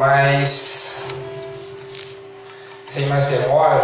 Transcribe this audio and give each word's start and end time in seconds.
Mas, 0.00 1.12
sem 2.86 3.04
mais 3.04 3.26
demora, 3.26 3.82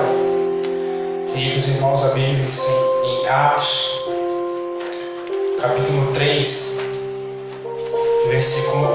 queria 1.30 1.58
os 1.58 1.68
irmãos 1.68 2.02
abrirem 2.06 2.42
em 3.04 3.28
Atos, 3.28 4.00
capítulo 5.60 6.10
3, 6.14 6.80
versículo 8.30 8.88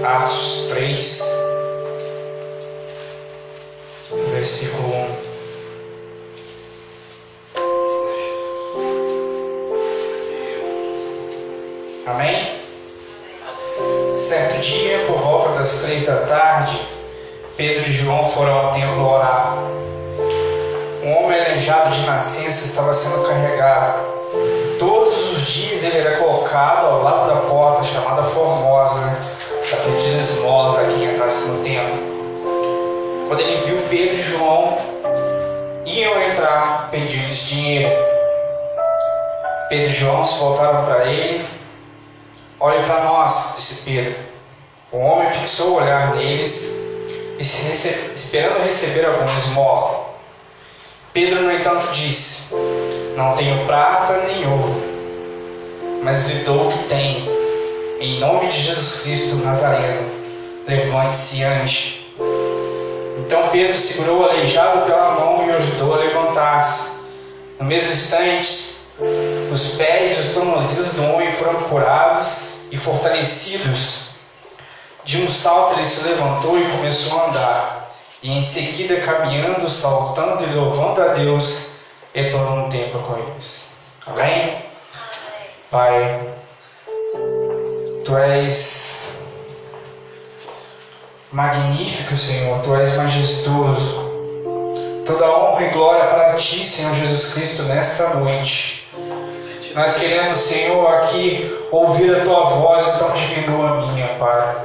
1. 0.00 0.06
Atos 0.06 0.66
3, 0.70 1.22
versículo 4.32 4.88
1. 4.88 5.16
Amém? 12.06 12.49
Certo 14.30 14.60
dia, 14.60 15.06
por 15.08 15.18
volta 15.18 15.58
das 15.58 15.82
três 15.82 16.06
da 16.06 16.18
tarde, 16.18 16.80
Pedro 17.56 17.84
e 17.84 17.92
João 17.92 18.30
foram 18.30 18.56
ao 18.58 18.70
templo 18.70 19.04
orar. 19.04 19.56
Um 21.02 21.16
homem 21.16 21.40
aleijado 21.40 21.90
de 21.90 22.06
nascença 22.06 22.64
estava 22.64 22.94
sendo 22.94 23.26
carregado. 23.26 23.98
Todos 24.78 25.32
os 25.32 25.40
dias 25.48 25.82
ele 25.82 25.98
era 25.98 26.18
colocado 26.18 26.86
ao 26.86 27.02
lado 27.02 27.28
da 27.28 27.40
porta 27.40 27.82
chamada 27.82 28.22
Formosa, 28.22 29.18
para 29.68 29.80
pedir 29.80 30.16
esmolas 30.20 30.78
a 30.78 30.84
quem 30.84 31.10
entrasse 31.10 31.48
no 31.48 31.64
templo. 31.64 31.98
Quando 33.26 33.40
ele 33.40 33.56
viu 33.66 33.82
Pedro 33.90 34.16
e 34.16 34.22
João 34.22 34.78
iam 35.84 36.22
entrar, 36.22 36.88
pediu-lhes 36.92 37.48
dinheiro. 37.48 37.92
Pedro 39.68 39.90
e 39.90 39.92
João 39.92 40.24
se 40.24 40.38
voltaram 40.38 40.84
para 40.84 41.06
ele 41.06 41.59
Olhe 42.62 42.82
para 42.84 43.04
nós, 43.04 43.54
disse 43.56 43.82
Pedro. 43.86 44.14
O 44.92 44.98
homem 44.98 45.30
fixou 45.30 45.70
o 45.70 45.74
olhar 45.76 46.14
neles, 46.14 46.78
esperando 47.38 48.62
receber 48.62 49.06
alguma 49.06 49.24
esmola. 49.24 50.10
Pedro, 51.14 51.40
no 51.42 51.52
entanto, 51.52 51.90
disse: 51.94 52.54
Não 53.16 53.34
tenho 53.34 53.64
prata 53.64 54.12
nem 54.26 54.46
ouro, 54.46 54.78
mas 56.02 56.28
lhe 56.28 56.44
dou 56.44 56.68
o 56.68 56.70
que 56.70 56.84
tenho. 56.84 57.30
Em 57.98 58.20
nome 58.20 58.46
de 58.48 58.60
Jesus 58.60 59.02
Cristo 59.04 59.36
Nazareno, 59.36 60.06
levante-se 60.68 61.42
e. 61.42 62.14
Então 63.18 63.48
Pedro 63.48 63.78
segurou 63.78 64.20
o 64.20 64.24
aleijado 64.24 64.84
pela 64.84 65.12
mão 65.12 65.46
e 65.46 65.50
o 65.50 65.56
ajudou 65.56 65.94
a 65.94 65.98
levantar-se. 65.98 67.00
No 67.58 67.64
mesmo 67.64 67.90
instante, 67.90 68.79
os 69.52 69.74
pés 69.74 70.16
e 70.16 70.20
os 70.20 70.34
tornozelos 70.34 70.92
do 70.94 71.04
homem 71.04 71.32
foram 71.32 71.62
curados 71.64 72.52
e 72.70 72.76
fortalecidos. 72.76 74.10
De 75.04 75.22
um 75.22 75.30
salto 75.30 75.74
ele 75.74 75.86
se 75.86 76.06
levantou 76.06 76.58
e 76.58 76.70
começou 76.70 77.18
a 77.18 77.28
andar. 77.28 77.90
E 78.22 78.36
em 78.36 78.42
seguida, 78.42 79.00
caminhando, 79.00 79.68
saltando 79.68 80.44
e 80.44 80.54
louvando 80.54 81.02
a 81.02 81.08
Deus, 81.08 81.70
retornou 82.14 82.64
no 82.64 82.68
templo 82.68 83.02
com 83.02 83.16
eles. 83.16 83.78
Amém? 84.06 84.62
Pai, 85.70 86.20
Tu 88.04 88.16
és 88.18 89.20
magnífico, 91.32 92.16
Senhor, 92.16 92.60
Tu 92.60 92.74
és 92.74 92.96
majestoso. 92.96 94.10
Toda 95.06 95.30
honra 95.30 95.64
e 95.64 95.70
glória 95.70 96.06
para 96.08 96.34
Ti, 96.34 96.66
Senhor 96.66 96.94
Jesus 96.94 97.32
Cristo, 97.32 97.62
nesta 97.64 98.10
noite. 98.14 98.79
Nós 99.74 99.98
queremos, 99.98 100.38
Senhor, 100.38 100.86
aqui 100.94 101.68
ouvir 101.70 102.16
a 102.16 102.24
tua 102.24 102.44
voz, 102.44 102.88
então 102.88 103.12
diminua 103.12 103.70
a 103.70 103.76
minha, 103.82 104.08
Pai. 104.18 104.56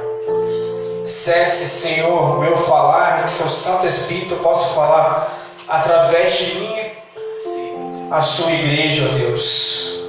Cesse, 1.04 1.68
Senhor, 1.68 2.36
o 2.36 2.40
meu 2.40 2.56
falar, 2.56 3.24
que 3.24 3.42
o 3.44 3.48
Santo 3.48 3.86
Espírito 3.86 4.34
possa 4.36 4.74
falar 4.74 5.28
através 5.68 6.36
de 6.36 6.54
mim 6.56 6.76
a 8.10 8.20
sua 8.20 8.50
igreja, 8.50 9.08
ó 9.08 9.16
Deus. 9.16 10.00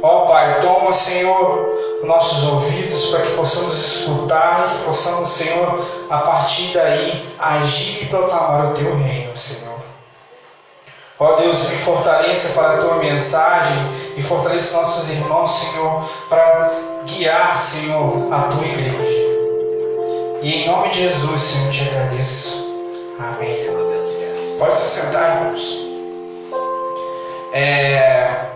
Ó 0.00 0.26
Pai, 0.26 0.60
toma, 0.60 0.92
Senhor, 0.92 1.68
nossos 2.04 2.44
ouvidos 2.44 3.06
para 3.06 3.22
que 3.22 3.32
possamos 3.32 3.74
escutar 3.74 4.68
e 4.68 4.78
que 4.78 4.84
possamos, 4.84 5.30
Senhor, 5.30 5.84
a 6.08 6.18
partir 6.18 6.72
daí 6.72 7.24
agir 7.36 8.04
e 8.04 8.06
proclamar 8.06 8.70
o 8.70 8.74
teu 8.74 8.96
reino, 8.96 9.36
Senhor. 9.36 9.67
Ó 11.20 11.32
Deus, 11.32 11.68
me 11.68 11.76
fortaleça 11.78 12.54
para 12.54 12.74
a 12.74 12.76
tua 12.78 12.94
mensagem 12.96 13.76
e 14.16 14.22
fortaleça 14.22 14.76
nossos 14.76 15.10
irmãos, 15.10 15.50
Senhor, 15.50 16.08
para 16.28 16.70
guiar, 17.06 17.58
Senhor, 17.58 18.32
a 18.32 18.42
tua 18.42 18.64
igreja. 18.64 19.28
E 20.40 20.62
em 20.62 20.68
nome 20.68 20.90
de 20.90 21.08
Jesus, 21.08 21.40
Senhor, 21.40 21.72
te 21.72 21.88
agradeço. 21.88 22.64
Amém. 23.18 23.52
Pode 24.60 24.74
se 24.76 25.00
sentar, 25.00 25.36
irmãos. 25.36 25.88
É, 27.52 28.50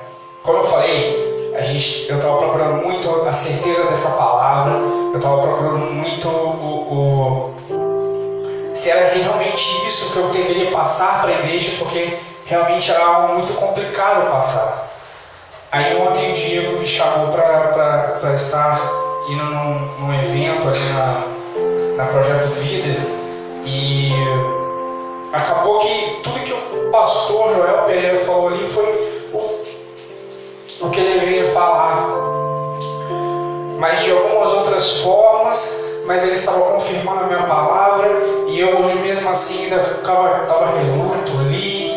como 0.44 0.59
eu 0.59 0.65
falei, 0.65 1.55
a 1.59 1.62
gente, 1.62 2.09
eu 2.09 2.19
estava 2.19 2.39
procurando 2.39 2.87
muito 2.87 3.11
a 3.27 3.33
certeza 3.33 3.87
dessa 3.87 4.11
palavra, 4.11 4.75
eu 4.75 5.17
estava 5.17 5.43
procurando 5.43 5.91
muito 5.91 6.29
o, 6.29 7.50
o, 7.73 8.75
se 8.75 8.89
era 8.89 9.12
realmente 9.12 9.87
isso 9.87 10.12
que 10.12 10.19
eu 10.19 10.29
deveria 10.29 10.71
passar 10.71 11.23
para 11.23 11.33
a 11.33 11.39
igreja, 11.41 11.73
porque 11.81 12.17
realmente 12.47 12.91
era 12.91 13.05
algo 13.05 13.35
muito 13.35 13.53
complicado 13.55 14.31
passar. 14.31 14.89
Aí 15.71 15.97
ontem 15.97 16.33
o 16.33 16.35
Diego 16.35 16.79
me 16.79 16.87
chamou 16.87 17.29
para 17.29 18.35
estar 18.35 18.79
indo 19.29 19.45
num, 19.45 19.79
num, 20.01 20.15
evento 20.15 20.69
ali 20.69 21.97
na, 21.97 22.05
na 22.05 22.05
Projeto 22.11 22.47
Vida 22.61 22.95
e 23.65 24.13
acabou 25.33 25.79
que 25.79 26.21
tudo 26.23 26.41
que 26.41 26.53
o 26.53 26.91
pastor 26.91 27.55
Joel 27.55 27.85
Pereira 27.85 28.19
falou 28.19 28.49
ali 28.49 28.67
foi 28.67 28.85
o, 29.33 30.87
o 30.87 30.91
que 30.91 31.01
ele 31.01 31.21
deveria 31.21 31.53
falar. 31.53 32.09
Mas 33.79 34.03
de 34.03 34.13
algumas 34.13 34.53
outras 34.53 34.99
formas, 34.99 35.85
mas 36.07 36.23
ele 36.23 36.35
estava 36.35 36.61
confirmando 36.73 37.21
a 37.21 37.27
minha 37.27 37.45
palavra 37.45 38.11
e 38.49 38.61
eu 38.61 38.79
mesmo 38.97 39.31
assim 39.31 39.65
ainda 39.65 39.81
ficava, 39.81 40.43
estava 40.43 40.67
reluto 40.67 41.33
ali 41.41 41.92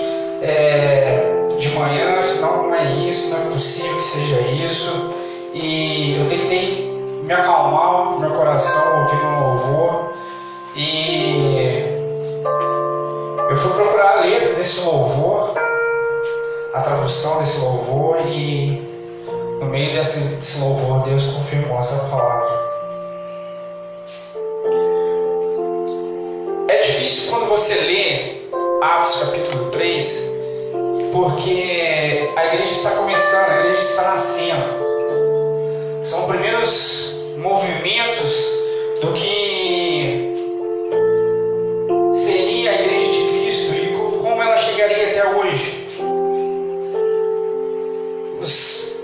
é, 0.46 1.48
de 1.58 1.70
manhã, 1.70 2.20
não, 2.40 2.68
não 2.68 2.76
é 2.76 2.84
isso, 2.84 3.32
não 3.32 3.48
é 3.48 3.52
possível 3.52 3.98
que 3.98 4.06
seja 4.06 4.40
isso. 4.42 5.14
E 5.54 6.18
eu 6.20 6.28
tentei 6.28 6.92
me 7.24 7.34
acalmar 7.34 8.20
meu 8.20 8.32
coração 8.32 9.02
ouvindo 9.02 9.26
um 9.26 9.40
louvor. 9.40 10.14
E 10.76 11.80
eu 13.50 13.58
fui 13.58 13.72
procurar 13.74 14.18
a 14.18 14.22
letra 14.22 14.54
desse 14.54 14.82
louvor, 14.82 15.54
a 16.74 16.82
tradução 16.82 17.40
desse 17.40 17.60
louvor, 17.60 18.18
e 18.28 18.82
no 19.60 19.66
meio 19.68 19.94
desse, 19.94 20.20
desse 20.36 20.60
louvor 20.60 21.04
Deus 21.04 21.24
confirmou 21.26 21.80
essa 21.80 21.96
palavra. 22.10 22.66
É 26.68 26.82
difícil 26.82 27.32
quando 27.32 27.48
você 27.48 27.74
lê 27.76 28.36
Atos 28.82 29.24
capítulo 29.24 29.72
3, 29.72 30.35
porque 31.16 32.30
a 32.36 32.46
igreja 32.48 32.74
está 32.74 32.92
começando, 32.92 33.50
a 33.50 33.60
igreja 33.62 33.80
está 33.80 34.04
nascendo. 34.12 34.66
São 36.04 36.28
primeiros 36.28 37.16
movimentos 37.38 38.52
do 39.00 39.14
que 39.14 40.34
seria 42.14 42.72
a 42.72 42.76
igreja 42.76 43.14
de 43.14 43.30
Cristo 43.30 43.76
e 43.76 44.20
como 44.22 44.44
ela 44.44 44.58
chegaria 44.58 45.12
até 45.12 45.26
hoje. 45.36 45.88
Os 48.42 49.02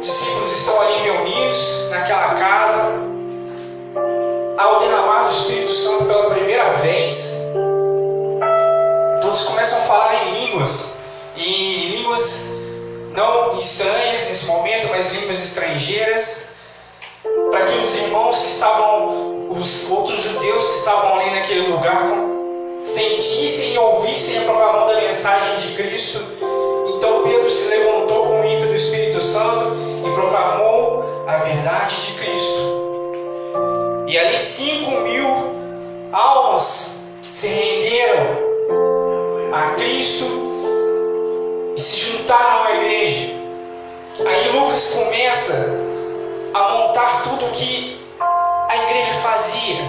discípulos 0.00 0.52
estão 0.58 0.80
ali 0.80 0.98
reunidos 1.04 1.88
naquela 1.88 2.34
casa, 2.34 3.00
ao 4.58 4.80
derramar 4.80 5.28
do 5.28 5.30
Espírito 5.30 5.72
Santo 5.72 6.04
pela 6.06 6.30
primeira 6.30 6.72
vez, 6.72 7.40
todos 9.22 9.44
começam 9.44 9.78
a 9.78 9.82
falar 9.82 10.26
em 10.26 10.46
línguas 10.46 10.91
e 11.42 11.88
línguas 11.88 12.54
não 13.14 13.58
estranhas 13.58 14.28
nesse 14.28 14.46
momento, 14.46 14.88
mas 14.90 15.12
línguas 15.12 15.42
estrangeiras, 15.42 16.56
para 17.50 17.66
que 17.66 17.78
os 17.78 17.94
irmãos 17.96 18.38
que 18.38 18.48
estavam, 18.48 19.50
os 19.50 19.90
outros 19.90 20.20
judeus 20.20 20.64
que 20.64 20.74
estavam 20.74 21.18
ali 21.18 21.30
naquele 21.30 21.68
lugar, 21.68 22.12
sentissem 22.84 23.74
e 23.74 23.78
ouvissem 23.78 24.38
a 24.38 24.42
proclamação 24.42 24.94
da 24.94 25.00
mensagem 25.00 25.56
de 25.58 25.74
Cristo. 25.74 26.20
Então 26.96 27.22
Pedro 27.22 27.50
se 27.50 27.68
levantou 27.68 28.26
com 28.26 28.40
o 28.40 28.44
ímpeto 28.44 28.68
do 28.68 28.74
Espírito 28.74 29.20
Santo 29.20 29.76
e 30.06 30.10
proclamou 30.14 31.24
a 31.26 31.36
verdade 31.36 31.94
de 32.06 32.12
Cristo. 32.12 32.82
E 34.08 34.18
ali 34.18 34.38
cinco 34.38 34.90
mil 35.00 35.26
almas 36.12 37.02
se 37.32 37.46
renderam 37.46 38.36
a 39.52 39.74
Cristo 39.76 40.51
e 41.76 41.80
se 41.80 41.96
juntaram 41.96 42.64
à 42.64 42.72
igreja. 42.72 43.32
Aí 44.26 44.48
Lucas 44.52 44.94
começa 44.94 45.54
a 46.54 46.68
montar 46.70 47.22
tudo 47.22 47.46
o 47.46 47.52
que 47.52 48.00
a 48.68 48.76
igreja 48.76 49.14
fazia. 49.14 49.82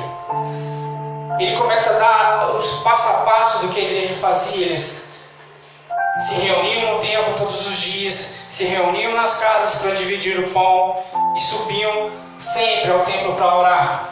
Ele 1.39 1.57
começa 1.57 1.89
a 1.89 2.00
dar 2.00 2.56
os 2.56 2.81
passo 2.83 3.09
a 3.09 3.13
passo 3.21 3.65
do 3.65 3.74
que 3.74 3.80
a 3.80 3.83
igreja 3.83 4.13
fazia. 4.15 4.65
Eles 4.65 5.09
se 6.19 6.35
reuniam 6.35 6.94
no 6.94 7.00
templo 7.00 7.33
todos 7.38 7.65
os 7.68 7.77
dias, 7.77 8.35
se 8.50 8.65
reuniam 8.65 9.13
nas 9.13 9.38
casas 9.38 9.81
para 9.81 9.95
dividir 9.95 10.39
o 10.39 10.50
pão 10.51 11.03
e 11.35 11.39
subiam 11.39 12.12
sempre 12.38 12.91
ao 12.91 13.03
templo 13.03 13.33
para 13.33 13.57
orar. 13.57 14.09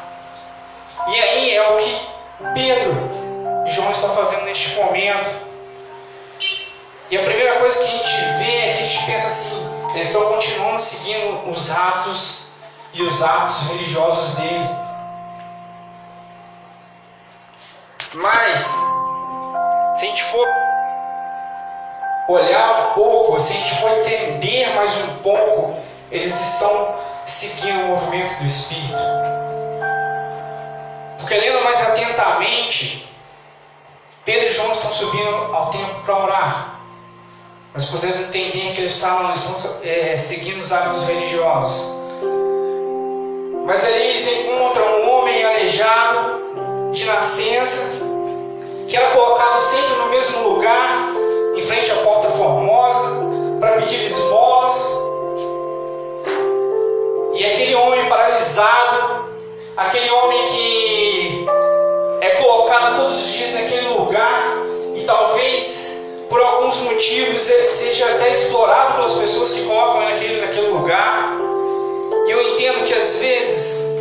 E 1.08 1.20
aí 1.20 1.56
é 1.56 1.70
o 1.70 1.78
que 1.78 2.02
Pedro 2.54 2.94
e 3.66 3.70
João 3.70 3.92
estão 3.92 4.10
fazendo 4.10 4.46
neste 4.46 4.76
momento. 4.76 5.51
E 7.12 7.18
a 7.18 7.24
primeira 7.24 7.60
coisa 7.60 7.78
que 7.78 7.84
a 7.84 7.98
gente 7.98 8.22
vê 8.38 8.58
é 8.70 8.74
que 8.74 8.84
a 8.84 8.88
gente 8.88 9.06
pensa 9.06 9.28
assim: 9.28 9.70
eles 9.94 10.08
estão 10.08 10.30
continuando 10.30 10.80
seguindo 10.80 11.52
os 11.52 11.70
atos 11.70 12.44
e 12.94 13.04
os 13.04 13.22
atos 13.22 13.68
religiosos 13.68 14.36
dele. 14.36 14.70
Mas, 18.14 18.62
se 19.96 20.06
a 20.06 20.08
gente 20.08 20.24
for 20.24 20.48
olhar 22.30 22.92
um 22.92 22.94
pouco, 22.94 23.42
se 23.42 23.52
a 23.52 23.56
gente 23.58 23.76
for 23.82 23.92
entender 24.00 24.74
mais 24.74 24.96
um 24.96 25.18
pouco, 25.18 25.76
eles 26.10 26.34
estão 26.34 26.96
seguindo 27.26 27.84
o 27.84 27.88
movimento 27.88 28.40
do 28.40 28.48
Espírito. 28.48 29.02
Porque 31.18 31.36
lendo 31.36 31.62
mais 31.62 31.82
atentamente, 31.82 33.06
Pedro 34.24 34.48
e 34.48 34.54
João 34.54 34.72
estão 34.72 34.94
subindo 34.94 35.54
ao 35.54 35.72
templo 35.72 36.04
para 36.06 36.18
orar. 36.18 36.81
Mas 37.74 37.86
podemos 37.86 38.20
entender 38.20 38.74
que 38.74 38.82
eles 38.82 38.92
estavam 38.92 39.34
estão 39.34 39.56
é, 39.82 40.18
seguindo 40.18 40.60
os 40.60 40.74
hábitos 40.74 41.06
religiosos. 41.06 41.94
Mas 43.66 43.86
ali 43.86 44.08
eles 44.08 44.28
encontram 44.28 44.86
um 44.86 45.10
homem 45.10 45.46
aleijado 45.46 46.92
de 46.92 47.06
nascença, 47.06 48.02
que 48.90 48.98
era 48.98 49.12
colocado 49.12 49.60
sempre 49.62 49.96
no 49.96 50.10
mesmo 50.10 50.50
lugar, 50.50 51.08
em 51.56 51.62
frente 51.62 51.92
à 51.92 51.96
porta 51.98 52.30
formosa, 52.32 53.30
para 53.62 53.78
pedir 53.78 54.06
esmolas. 54.06 55.00
E 57.36 57.46
aquele 57.46 57.76
homem 57.76 58.10
paralisado, 58.10 59.30
aquele 59.78 60.10
homem 60.10 60.46
que 60.48 61.46
é 62.20 62.30
colocado 62.32 62.98
todos 62.98 63.26
os 63.26 63.32
dias 63.32 63.54
naquele 63.54 63.88
lugar, 63.88 64.58
e 64.94 65.04
talvez 65.06 66.01
por 66.32 66.40
alguns 66.40 66.78
motivos 66.78 67.50
ele 67.50 67.68
seja 67.68 68.06
até 68.06 68.32
explorado 68.32 68.94
pelas 68.94 69.16
pessoas 69.16 69.52
que 69.52 69.66
colocam 69.66 70.02
ele 70.02 70.14
naquele, 70.14 70.40
naquele 70.40 70.68
lugar. 70.68 71.34
E 72.26 72.32
eu 72.32 72.54
entendo 72.54 72.86
que 72.86 72.94
às 72.94 73.18
vezes 73.18 73.98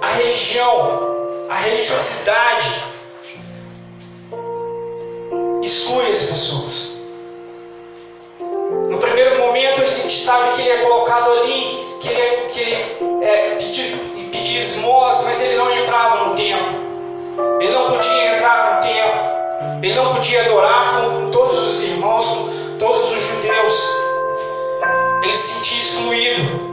a 0.00 0.08
religião, 0.08 1.46
a 1.48 1.54
religiosidade, 1.54 2.82
exclui 5.62 6.10
as 6.10 6.24
pessoas. 6.24 6.92
No 8.90 8.98
primeiro 8.98 9.38
momento 9.38 9.82
a 9.82 9.86
gente 9.86 10.18
sabe 10.18 10.56
que 10.56 10.62
ele 10.62 10.70
é 10.70 10.84
colocado 10.84 11.30
ali, 11.30 11.98
que 12.00 12.08
ele, 12.08 12.20
é, 12.20 12.46
que 12.48 12.60
ele 12.60 13.24
é, 13.24 13.50
pedir, 14.32 14.58
esmolas, 14.58 15.22
mas 15.22 15.40
ele 15.40 15.56
não 15.56 15.70
entrava 15.70 16.24
no 16.24 16.34
templo. 16.34 16.74
Ele 17.60 17.72
não 17.72 17.92
podia 17.92 18.34
entrar 18.34 18.74
no 18.74 18.80
templo. 18.82 19.33
Ele 19.82 19.94
não 19.94 20.14
podia 20.14 20.42
adorar 20.42 21.02
com 21.02 21.30
todos 21.30 21.58
os 21.58 21.82
irmãos, 21.82 22.26
com 22.26 22.78
todos 22.78 23.12
os 23.12 23.22
judeus. 23.22 23.90
Ele 25.22 25.36
se 25.36 25.54
sentia 25.54 25.78
excluído. 25.78 26.64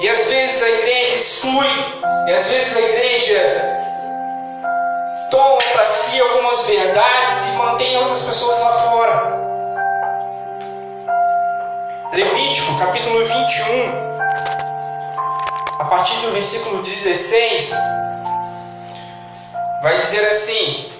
E 0.00 0.08
às 0.08 0.24
vezes 0.24 0.62
a 0.62 0.68
igreja 0.68 1.14
exclui, 1.14 1.68
e 2.26 2.32
às 2.32 2.48
vezes 2.48 2.76
a 2.76 2.80
igreja 2.80 3.72
toma 5.30 5.58
para 5.72 5.82
si 5.84 6.20
algumas 6.20 6.66
verdades 6.66 7.46
e 7.46 7.52
mantém 7.52 7.96
outras 7.96 8.22
pessoas 8.22 8.58
lá 8.58 8.72
fora. 8.90 9.42
Levítico 12.12 12.78
capítulo 12.78 13.24
21, 13.24 14.12
a 15.78 15.84
partir 15.84 16.16
do 16.16 16.32
versículo 16.32 16.82
16, 16.82 17.72
vai 19.82 19.98
dizer 19.98 20.28
assim: 20.28 20.91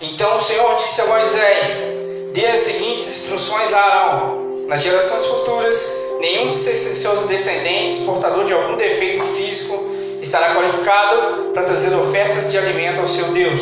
Então 0.00 0.36
o 0.36 0.40
Senhor 0.40 0.76
disse 0.76 1.00
a 1.00 1.06
Moisés: 1.06 1.92
Dê 2.32 2.46
as 2.46 2.60
seguintes 2.60 3.24
instruções 3.24 3.74
a 3.74 3.80
Arão. 3.80 4.48
Nas 4.68 4.82
gerações 4.82 5.26
futuras, 5.26 6.00
nenhum 6.20 6.50
de 6.50 6.56
seus 6.56 7.26
descendentes, 7.26 8.00
portador 8.04 8.44
de 8.44 8.52
algum 8.52 8.76
defeito 8.76 9.24
físico, 9.24 9.76
estará 10.20 10.54
qualificado 10.54 11.52
para 11.52 11.64
trazer 11.64 11.96
ofertas 11.96 12.52
de 12.52 12.58
alimento 12.58 13.00
ao 13.00 13.08
seu 13.08 13.32
Deus. 13.32 13.60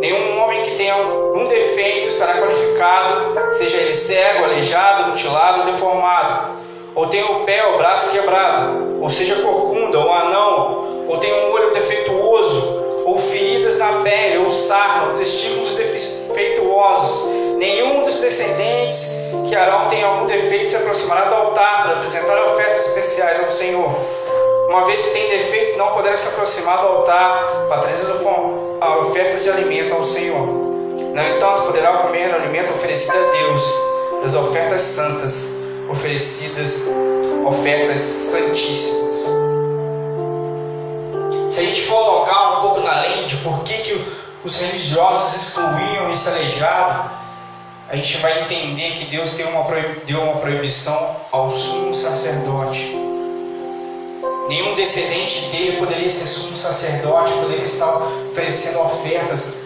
Nenhum 0.00 0.40
homem 0.40 0.62
que 0.62 0.74
tenha 0.74 0.96
um 0.96 1.46
defeito 1.46 2.08
estará 2.08 2.40
qualificado, 2.40 3.52
seja 3.52 3.76
ele 3.76 3.94
cego, 3.94 4.44
aleijado, 4.44 5.10
mutilado, 5.10 5.70
deformado, 5.70 6.54
ou 6.94 7.06
tenha 7.06 7.26
o 7.26 7.44
pé 7.44 7.66
ou 7.66 7.74
o 7.74 7.78
braço 7.78 8.10
quebrado, 8.10 9.00
ou 9.00 9.10
seja 9.10 9.36
corcunda, 9.36 9.98
ou 9.98 10.12
anão, 10.12 11.06
ou 11.06 11.18
tenha 11.18 11.36
um 11.36 11.52
olho 11.52 11.72
defeituoso, 11.72 12.79
ou 13.10 13.18
feridas 13.18 13.78
na 13.78 14.00
pele, 14.02 14.38
ou 14.38 14.50
sarna, 14.50 15.08
ou 15.08 15.12
testículos 15.14 15.74
defeituosos. 15.74 17.28
Nenhum 17.58 18.02
dos 18.02 18.18
descendentes 18.20 19.16
que 19.48 19.54
Arão 19.54 19.88
tenha 19.88 20.06
algum 20.06 20.26
defeito 20.26 20.70
se 20.70 20.76
aproximará 20.76 21.24
do 21.24 21.34
altar 21.34 21.82
para 21.82 21.92
apresentar 21.96 22.44
ofertas 22.44 22.86
especiais 22.86 23.40
ao 23.40 23.50
Senhor 23.50 23.90
uma 24.70 24.84
vez 24.84 25.02
que 25.02 25.10
tem 25.10 25.28
defeito, 25.30 25.76
não 25.76 25.88
poderá 25.88 26.16
se 26.16 26.28
aproximar 26.28 26.80
do 26.80 26.86
altar 26.86 27.66
para 27.68 27.78
trazer 27.78 28.06
ofertas 29.00 29.42
de 29.42 29.50
alimento 29.50 29.92
ao 29.96 30.04
Senhor. 30.04 30.46
No 30.46 31.20
entanto, 31.20 31.62
poderá 31.62 32.04
comer 32.04 32.30
o 32.30 32.36
alimento 32.36 32.70
oferecido 32.72 33.18
a 33.18 33.30
Deus, 33.32 33.62
das 34.22 34.34
ofertas 34.36 34.82
santas, 34.82 35.56
oferecidas, 35.90 36.84
ofertas 37.44 38.00
santíssimas. 38.00 39.59
Se 41.50 41.60
a 41.60 41.64
gente 41.64 41.82
for 41.82 41.96
alongar 41.96 42.58
um 42.58 42.62
pouco 42.62 42.80
na 42.80 43.00
lei 43.00 43.24
de 43.24 43.36
por 43.38 43.62
que, 43.64 43.74
que 43.78 44.04
os 44.44 44.60
religiosos 44.60 45.36
excluíam 45.36 46.10
esse 46.12 46.28
aleijado, 46.28 47.10
a 47.88 47.96
gente 47.96 48.16
vai 48.18 48.42
entender 48.42 48.92
que 48.92 49.04
Deus 49.06 49.32
deu 49.32 49.48
uma, 49.48 49.64
deu 50.06 50.22
uma 50.22 50.36
proibição 50.36 51.16
ao 51.32 51.50
sumo 51.52 51.94
sacerdote 51.94 53.10
Nenhum 54.50 54.74
descendente 54.74 55.44
dele 55.50 55.76
poderia 55.78 56.10
ser 56.10 56.26
sumo 56.26 56.56
sacerdote, 56.56 57.32
poderia 57.34 57.62
estar 57.62 58.02
oferecendo 58.32 58.80
ofertas. 58.80 59.58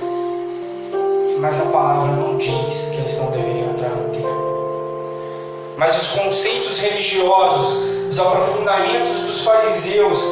Mas 1.40 1.58
a 1.58 1.64
palavra 1.72 2.08
não 2.08 2.36
diz 2.36 2.90
que 2.90 2.98
eles 2.98 3.16
não 3.16 3.30
deveriam 3.30 3.70
entrar 3.70 3.88
no 3.88 4.10
templo. 4.10 5.74
Mas 5.78 6.02
os 6.02 6.08
conceitos 6.08 6.80
religiosos, 6.80 7.82
os 8.10 8.20
aprofundamentos 8.20 9.20
dos 9.20 9.42
fariseus 9.42 10.22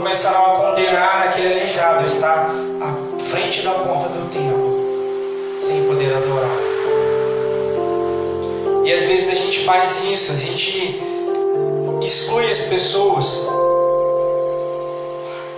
começaram 0.00 0.46
a 0.46 0.70
condenar 0.70 1.28
aquele 1.28 1.52
aleijado 1.52 2.00
a 2.00 2.04
estar 2.04 2.48
à 2.80 3.20
frente 3.20 3.60
da 3.60 3.72
porta 3.72 4.08
do 4.08 4.30
templo, 4.32 5.60
sem 5.60 5.84
poder 5.84 6.16
adorar. 6.16 6.48
E 8.82 8.92
às 8.94 9.04
vezes 9.04 9.30
a 9.30 9.34
gente 9.34 9.58
faz 9.66 10.02
isso, 10.04 10.32
a 10.32 10.36
gente 10.36 10.98
exclui 12.02 12.50
as 12.50 12.62
pessoas 12.62 13.46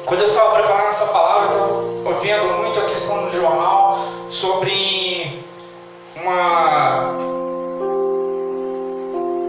quando 0.06 0.22
eu 0.22 0.26
estava 0.26 0.56
preparando 0.56 0.88
essa 0.88 1.06
palavra, 1.06 1.54
eu 1.54 1.98
estava 1.98 2.08
ouvindo 2.08 2.62
muito 2.64 2.80
a 2.80 2.84
questão 2.86 3.24
do 3.24 3.30
jornal 3.30 4.08
sobre 4.28 5.40
uma 6.20 7.14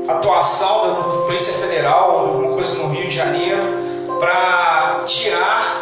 atuação 0.07 0.87
da 0.87 1.01
Polícia 1.25 1.53
Federal, 1.53 2.19
alguma 2.19 2.53
coisa 2.53 2.75
no 2.75 2.89
Rio 2.89 3.07
de 3.07 3.15
Janeiro, 3.15 3.92
para 4.23 5.03
tirar 5.05 5.81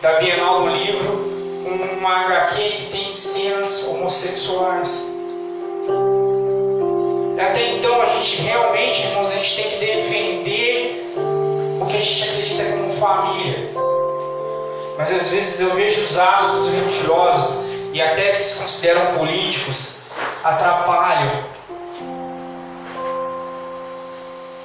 da 0.00 0.12
Bienal 0.12 0.62
do 0.62 0.68
Livro 0.68 1.26
uma 1.66 2.24
HQ 2.24 2.70
que 2.70 2.86
tem 2.90 3.14
cenas 3.14 3.86
homossexuais. 3.86 5.04
Até 7.38 7.74
então 7.74 8.00
a 8.00 8.06
gente 8.06 8.40
realmente, 8.40 9.02
irmãos, 9.02 9.30
a 9.30 9.34
gente 9.34 9.56
tem 9.56 9.64
que 9.72 9.76
defender 9.76 11.14
o 11.82 11.84
que 11.84 11.98
a 11.98 12.00
gente 12.00 12.30
acredita 12.30 12.64
como 12.64 12.90
família. 12.94 13.70
Mas 14.96 15.12
às 15.12 15.28
vezes 15.28 15.60
eu 15.60 15.74
vejo 15.74 16.02
os 16.02 16.16
atos 16.16 16.70
religiosos 16.70 17.66
e 17.92 18.00
até 18.00 18.32
que 18.32 18.42
se 18.42 18.58
consideram 18.58 19.12
políticos 19.12 19.98
atrapalham 20.42 21.44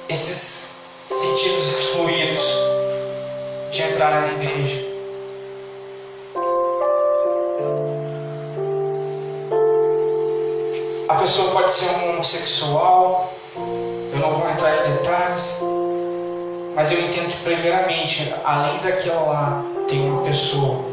esses 0.08 0.81
sentidos 1.12 1.66
excluídos 1.66 2.44
de 3.70 3.82
entrar 3.82 4.20
na 4.20 4.28
igreja. 4.32 4.92
pessoa 11.22 11.52
pode 11.52 11.72
ser 11.72 11.88
um 11.88 12.10
homossexual, 12.10 13.32
eu 14.12 14.18
não 14.18 14.32
vou 14.32 14.50
entrar 14.50 14.88
em 14.88 14.90
detalhes, 14.90 15.60
mas 16.74 16.90
eu 16.90 17.00
entendo 17.00 17.30
que, 17.30 17.44
primeiramente, 17.44 18.34
além 18.44 18.78
daquela 18.78 19.22
lá, 19.22 19.64
tem 19.86 20.00
uma 20.10 20.22
pessoa. 20.22 20.84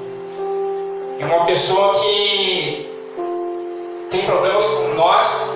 É 1.19 1.25
uma 1.25 1.45
pessoa 1.45 1.95
que 1.99 2.95
tem 4.11 4.21
problemas 4.21 4.65
como 4.65 4.93
nós, 4.93 5.48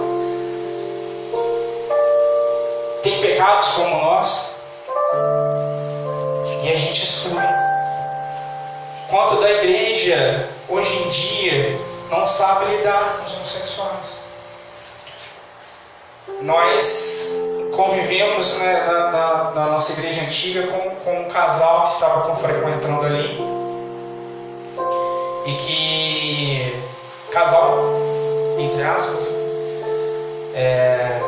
como 3.75 3.97
nós, 3.97 4.55
e 6.63 6.69
a 6.69 6.75
gente 6.75 7.03
exclui. 7.03 7.43
Quanto 9.09 9.35
da 9.41 9.51
igreja, 9.51 10.47
hoje 10.69 10.95
em 10.95 11.09
dia, 11.09 11.79
não 12.09 12.25
sabe 12.25 12.75
lidar 12.75 13.17
com 13.17 13.25
os 13.25 13.35
homossexuais. 13.35 14.23
Nós 16.41 17.41
convivemos 17.75 18.53
né, 18.59 18.85
na, 18.85 19.12
na, 19.12 19.51
na, 19.51 19.65
nossa 19.67 19.91
igreja 19.91 20.21
antiga 20.21 20.67
com, 20.67 20.89
com 21.03 21.21
um 21.21 21.29
casal 21.29 21.83
que 21.83 21.91
estava 21.91 22.35
frequentando 22.35 23.05
ali 23.05 23.38
e 25.45 25.53
que 25.55 26.83
casal 27.31 27.77
entre 28.57 28.83
aspas 28.83 29.35
é, 30.53 31.19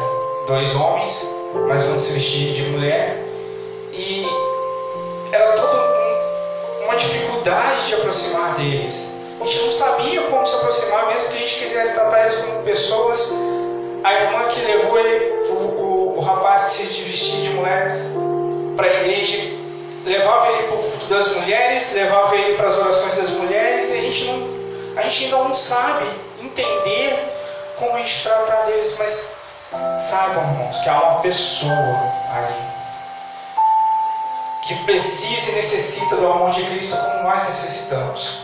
dois 0.47 0.73
homens 0.75 1.34
mas 1.67 1.83
um 1.85 1.99
se 1.99 2.13
vestir 2.13 2.53
de 2.53 2.63
mulher. 2.63 3.17
E 3.91 4.25
era 5.31 5.53
toda 5.53 5.95
uma 6.83 6.95
dificuldade 6.95 7.87
de 7.87 7.95
aproximar 7.95 8.55
deles. 8.55 9.13
A 9.39 9.45
gente 9.45 9.65
não 9.65 9.71
sabia 9.71 10.21
como 10.23 10.45
se 10.45 10.55
aproximar 10.55 11.07
mesmo 11.07 11.29
que 11.29 11.37
a 11.37 11.39
gente 11.39 11.55
quisesse 11.55 11.93
tratar 11.93 12.21
eles 12.21 12.35
como 12.35 12.63
pessoas. 12.63 13.33
A 14.03 14.13
irmã 14.13 14.47
que 14.47 14.61
levou 14.61 14.99
ele, 14.99 15.49
o, 15.49 15.53
o, 15.53 16.17
o 16.17 16.19
rapaz 16.21 16.65
que 16.65 16.85
se 16.85 17.01
vestia 17.01 17.41
de 17.41 17.49
mulher 17.49 17.97
para 18.75 18.87
a 18.87 18.93
igreja, 19.01 19.55
levava 20.05 20.51
ele 20.51 20.63
para 20.63 20.75
o 20.75 20.83
culto 20.83 21.05
das 21.07 21.35
mulheres, 21.35 21.93
levava 21.93 22.35
ele 22.35 22.55
para 22.55 22.67
as 22.67 22.77
orações 22.77 23.15
das 23.15 23.29
mulheres, 23.31 23.89
e 23.89 23.97
a 23.97 24.01
gente, 24.01 24.25
não, 24.25 24.47
a 24.97 25.01
gente 25.01 25.25
ainda 25.25 25.37
não 25.37 25.55
sabe 25.55 26.05
entender 26.41 27.17
como 27.77 27.95
a 27.95 27.99
gente 27.99 28.23
tratar 28.23 28.65
deles, 28.65 28.95
mas 28.97 29.34
saibam, 29.99 30.43
irmãos, 30.43 30.79
que 30.79 30.89
há 30.89 31.01
uma 31.01 31.21
pessoa 31.21 32.13
ali 32.35 32.75
que 34.65 34.73
precisa 34.83 35.51
e 35.51 35.55
necessita 35.55 36.15
do 36.15 36.25
amor 36.25 36.49
de 36.49 36.63
Cristo 36.65 36.97
como 36.97 37.23
nós 37.23 37.45
necessitamos. 37.45 38.39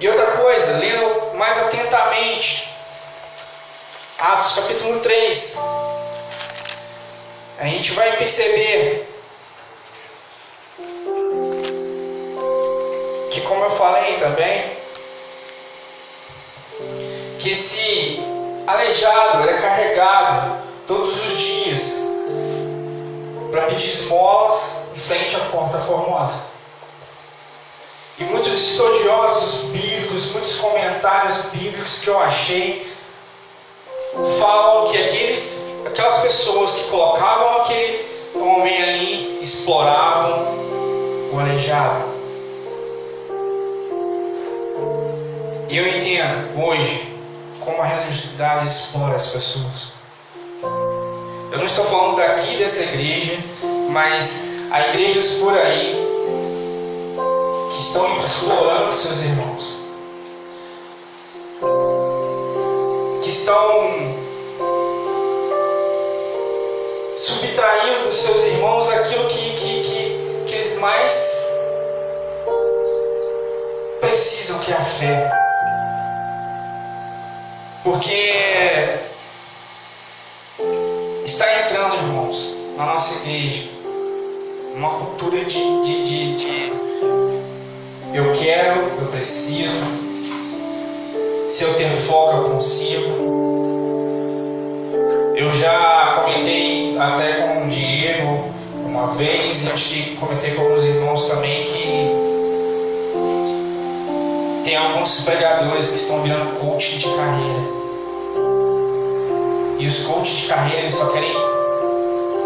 E 0.00 0.08
outra 0.08 0.26
coisa, 0.38 0.78
lendo 0.78 1.36
mais 1.36 1.56
atentamente, 1.58 2.68
Atos 4.18 4.52
capítulo 4.54 4.98
3, 5.00 5.58
a 7.60 7.66
gente 7.66 7.92
vai 7.92 8.16
perceber 8.16 9.03
que 17.44 17.50
esse 17.50 18.18
aleijado 18.66 19.42
era 19.42 19.58
carregado 19.58 20.62
todos 20.86 21.14
os 21.14 21.38
dias 21.38 22.00
para 23.50 23.66
pedir 23.66 23.90
esmolas 23.90 24.86
em 24.96 24.98
frente 24.98 25.36
à 25.36 25.40
porta 25.40 25.78
formosa. 25.80 26.40
E 28.18 28.24
muitos 28.24 28.50
estudiosos 28.50 29.64
bíblicos, 29.64 30.32
muitos 30.32 30.56
comentários 30.56 31.36
bíblicos 31.52 31.98
que 31.98 32.08
eu 32.08 32.18
achei, 32.18 32.90
falam 34.38 34.88
que 34.88 34.96
aqueles, 34.96 35.70
aquelas 35.84 36.20
pessoas 36.20 36.72
que 36.72 36.84
colocavam 36.84 37.60
aquele 37.60 38.06
homem 38.36 38.82
ali 38.82 39.38
exploravam 39.42 40.46
o 41.30 41.40
aleijado. 41.40 42.04
E 45.68 45.76
eu 45.76 45.86
entendo 45.88 46.64
hoje 46.64 47.13
como 47.64 47.80
a 47.82 47.84
religiosidade 47.84 48.66
explora 48.66 49.16
as 49.16 49.26
pessoas. 49.26 49.94
Eu 51.50 51.58
não 51.58 51.66
estou 51.66 51.84
falando 51.84 52.16
daqui 52.16 52.56
dessa 52.56 52.82
igreja, 52.82 53.38
mas 53.90 54.70
há 54.70 54.88
igrejas 54.88 55.38
por 55.38 55.56
aí 55.56 55.94
que 57.70 57.80
estão 57.80 58.18
explorando 58.18 58.94
seus 58.94 59.20
irmãos, 59.22 59.76
que 63.22 63.30
estão 63.30 63.90
subtraindo 67.16 68.08
dos 68.08 68.18
seus 68.18 68.44
irmãos 68.44 68.88
aquilo 68.90 69.28
que, 69.28 69.54
que, 69.54 69.80
que, 69.82 70.44
que 70.46 70.54
eles 70.54 70.78
mais 70.78 71.64
precisam, 74.00 74.58
que 74.58 74.72
é 74.72 74.76
a 74.76 74.80
fé. 74.80 75.43
Porque 77.84 78.10
está 81.26 81.60
entrando, 81.60 81.96
irmãos, 81.96 82.56
na 82.78 82.86
nossa 82.86 83.28
igreja, 83.28 83.68
uma 84.74 84.88
cultura 84.88 85.44
de, 85.44 85.82
de, 85.82 86.04
de, 86.04 86.36
de 86.36 86.72
eu 88.14 88.32
quero, 88.32 88.80
eu 89.02 89.06
preciso. 89.08 89.68
Se 91.50 91.64
eu 91.64 91.74
ter 91.74 91.90
foco, 91.90 92.38
eu 92.38 92.44
consigo. 92.54 93.10
Eu 95.36 95.52
já 95.52 96.22
comentei 96.24 96.96
até 96.98 97.34
com 97.34 97.66
o 97.66 97.68
Diego 97.68 98.54
uma 98.86 99.08
vez, 99.08 99.68
acho 99.68 99.90
que 99.90 100.16
comentei 100.16 100.54
com 100.54 100.62
alguns 100.62 100.84
irmãos 100.84 101.26
também 101.26 101.64
que 101.64 102.23
tem 104.64 104.76
alguns 104.76 105.20
pregadores 105.20 105.90
que 105.90 105.96
estão 105.96 106.22
virando 106.22 106.58
coach 106.58 106.98
de 106.98 107.04
carreira. 107.04 107.60
E 109.78 109.86
os 109.86 110.06
coaches 110.06 110.38
de 110.38 110.46
carreira 110.46 110.90
só 110.90 111.08
querem 111.08 111.34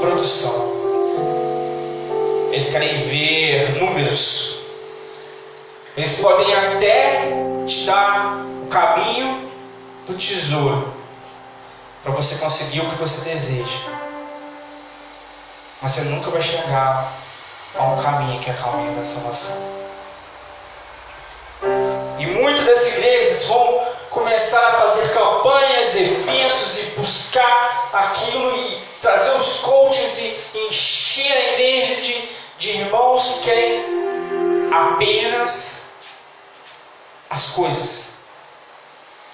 produção. 0.00 0.68
Eles 2.50 2.70
querem 2.70 3.00
ver 3.02 3.80
números. 3.80 4.58
Eles 5.96 6.20
podem 6.20 6.52
até 6.54 7.28
te 7.66 7.86
dar 7.86 8.44
o 8.64 8.66
caminho 8.66 9.48
do 10.06 10.14
tesouro 10.14 10.92
para 12.02 12.12
você 12.12 12.36
conseguir 12.36 12.80
o 12.80 12.90
que 12.90 12.96
você 12.96 13.30
deseja. 13.30 13.78
Mas 15.80 15.92
você 15.92 16.00
nunca 16.02 16.30
vai 16.30 16.42
chegar 16.42 17.12
a 17.76 17.84
um 17.84 18.02
caminho 18.02 18.40
que 18.40 18.50
é 18.50 18.54
o 18.54 18.56
caminho 18.56 18.96
da 18.96 19.04
salvação. 19.04 19.77
Muitas 22.48 22.64
das 22.64 22.86
igrejas 22.94 23.44
vão 23.44 23.86
começar 24.08 24.68
a 24.68 24.72
fazer 24.78 25.12
campanhas, 25.12 25.94
eventos 25.94 26.78
e 26.78 26.82
buscar 26.96 27.90
aquilo 27.92 28.56
e 28.56 28.82
trazer 29.02 29.38
os 29.38 29.60
coaches 29.60 30.18
e 30.18 30.66
encher 30.66 31.30
a 31.30 31.52
igreja 31.52 31.94
de, 31.96 32.28
de 32.58 32.70
irmãos 32.70 33.22
que 33.24 33.40
querem 33.40 33.84
apenas 34.72 35.90
as 37.28 37.48
coisas, 37.48 38.14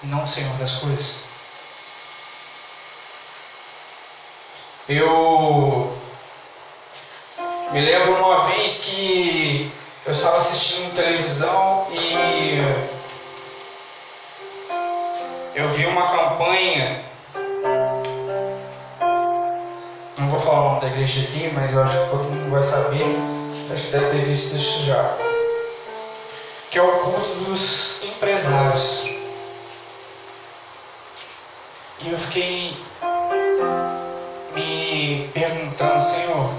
e 0.03 0.07
não 0.07 0.25
o 0.25 0.27
Senhor 0.27 0.53
das 0.57 0.73
coisas. 0.73 1.15
Eu 4.89 5.97
me 7.71 7.79
lembro 7.79 8.15
uma 8.17 8.43
vez 8.49 8.83
que 8.83 9.71
eu 10.05 10.11
estava 10.11 10.35
assistindo 10.37 10.93
televisão 10.93 11.87
e 11.93 12.94
eu 15.55 15.69
vi 15.69 15.85
uma 15.85 16.07
campanha. 16.07 17.01
Não 20.17 20.29
vou 20.29 20.41
falar 20.41 20.59
o 20.59 20.69
nome 20.69 20.81
da 20.81 20.87
igreja 20.87 21.21
aqui, 21.21 21.51
mas 21.53 21.73
eu 21.73 21.83
acho 21.83 21.97
que 21.97 22.09
todo 22.09 22.23
mundo 22.23 22.51
vai 22.51 22.63
saber. 22.63 23.05
Acho 23.73 23.85
que 23.85 23.91
deve 23.91 24.11
ter 24.11 24.25
visto 24.25 24.55
isso 24.55 24.85
já 24.85 25.15
que 26.75 26.79
é 26.79 26.83
o 26.83 26.91
culto 26.91 27.35
dos 27.45 28.03
empresários. 28.03 29.05
E 32.01 32.11
eu 32.11 32.17
fiquei 32.17 32.77
me 34.53 35.29
perguntando, 35.33 36.03
Senhor, 36.03 36.53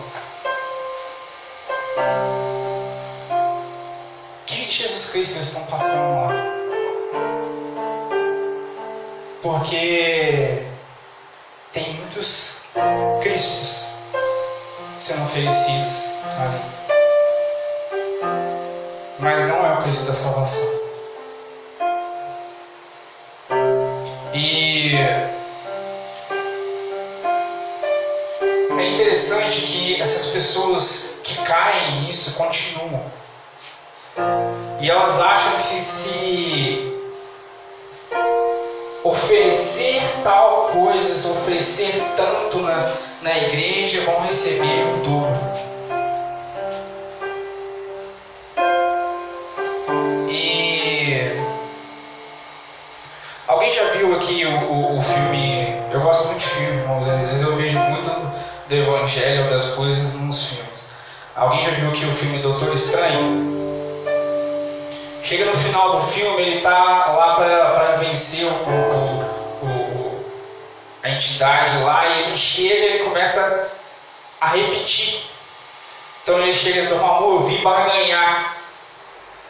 que 4.46 4.70
Jesus 4.70 5.10
Cristo 5.10 5.34
eles 5.34 5.48
estão 5.48 5.66
passando 5.66 6.14
lá? 6.14 6.65
Porque 9.46 10.58
tem 11.72 11.94
muitos 11.94 12.62
Cristos 13.22 13.94
sendo 14.98 15.22
oferecidos 15.22 16.16
ali 16.40 16.76
mas 19.20 19.46
não 19.48 19.64
é 19.64 19.72
o 19.72 19.82
Cristo 19.82 20.04
da 20.06 20.14
salvação. 20.14 20.68
E 24.34 24.96
é 28.78 28.88
interessante 28.92 29.62
que 29.62 30.00
essas 30.00 30.26
pessoas 30.26 31.20
que 31.22 31.36
caem 31.42 32.02
nisso 32.02 32.34
continuam. 32.34 33.02
E 34.80 34.90
elas 34.90 35.20
acham 35.20 35.56
que 35.62 35.82
se 35.82 36.95
oferecer 39.08 40.02
tal 40.22 40.70
coisa, 40.72 41.30
oferecer 41.30 42.02
tanto 42.16 42.58
na, 42.60 42.88
na 43.22 43.38
igreja, 43.38 44.02
vão 44.02 44.20
receber 44.22 44.84
o 44.84 45.04
dobro. 45.04 45.66
E 50.28 51.30
alguém 53.46 53.72
já 53.72 53.84
viu 53.90 54.14
aqui 54.16 54.44
o, 54.44 54.50
o, 54.50 54.98
o 54.98 55.02
filme? 55.02 55.76
Eu 55.92 56.00
gosto 56.00 56.26
muito 56.26 56.40
de 56.40 56.48
filme. 56.48 56.82
Às 57.00 57.26
vezes 57.26 57.42
eu 57.42 57.56
vejo 57.56 57.78
muito 57.78 58.10
do 58.68 58.74
evangelho, 58.74 59.48
das 59.50 59.68
coisas 59.72 60.14
nos 60.14 60.46
filmes. 60.46 60.86
Alguém 61.34 61.64
já 61.64 61.70
viu 61.70 61.90
aqui 61.90 62.04
o 62.04 62.12
filme 62.12 62.38
Doutor 62.38 62.74
Estranho? 62.74 63.65
Chega 65.26 65.46
no 65.46 65.56
final 65.56 65.90
do 65.90 66.06
filme, 66.12 66.40
ele 66.40 66.58
está 66.58 66.70
lá 66.70 67.34
para 67.34 67.96
vencer 67.96 68.44
o, 68.44 68.48
o, 68.48 69.66
o, 69.66 70.24
a 71.02 71.10
entidade 71.10 71.78
lá, 71.82 72.06
e 72.06 72.22
ele 72.22 72.36
chega 72.36 72.74
ele 72.74 73.04
começa 73.04 73.68
a 74.40 74.46
repetir. 74.50 75.20
Então 76.22 76.38
ele 76.38 76.54
chega 76.54 76.82
e 76.82 76.86
fala, 76.86 77.16
amor, 77.16 77.42
eu 77.42 77.48
vim 77.48 77.60
barganhar 77.60 78.54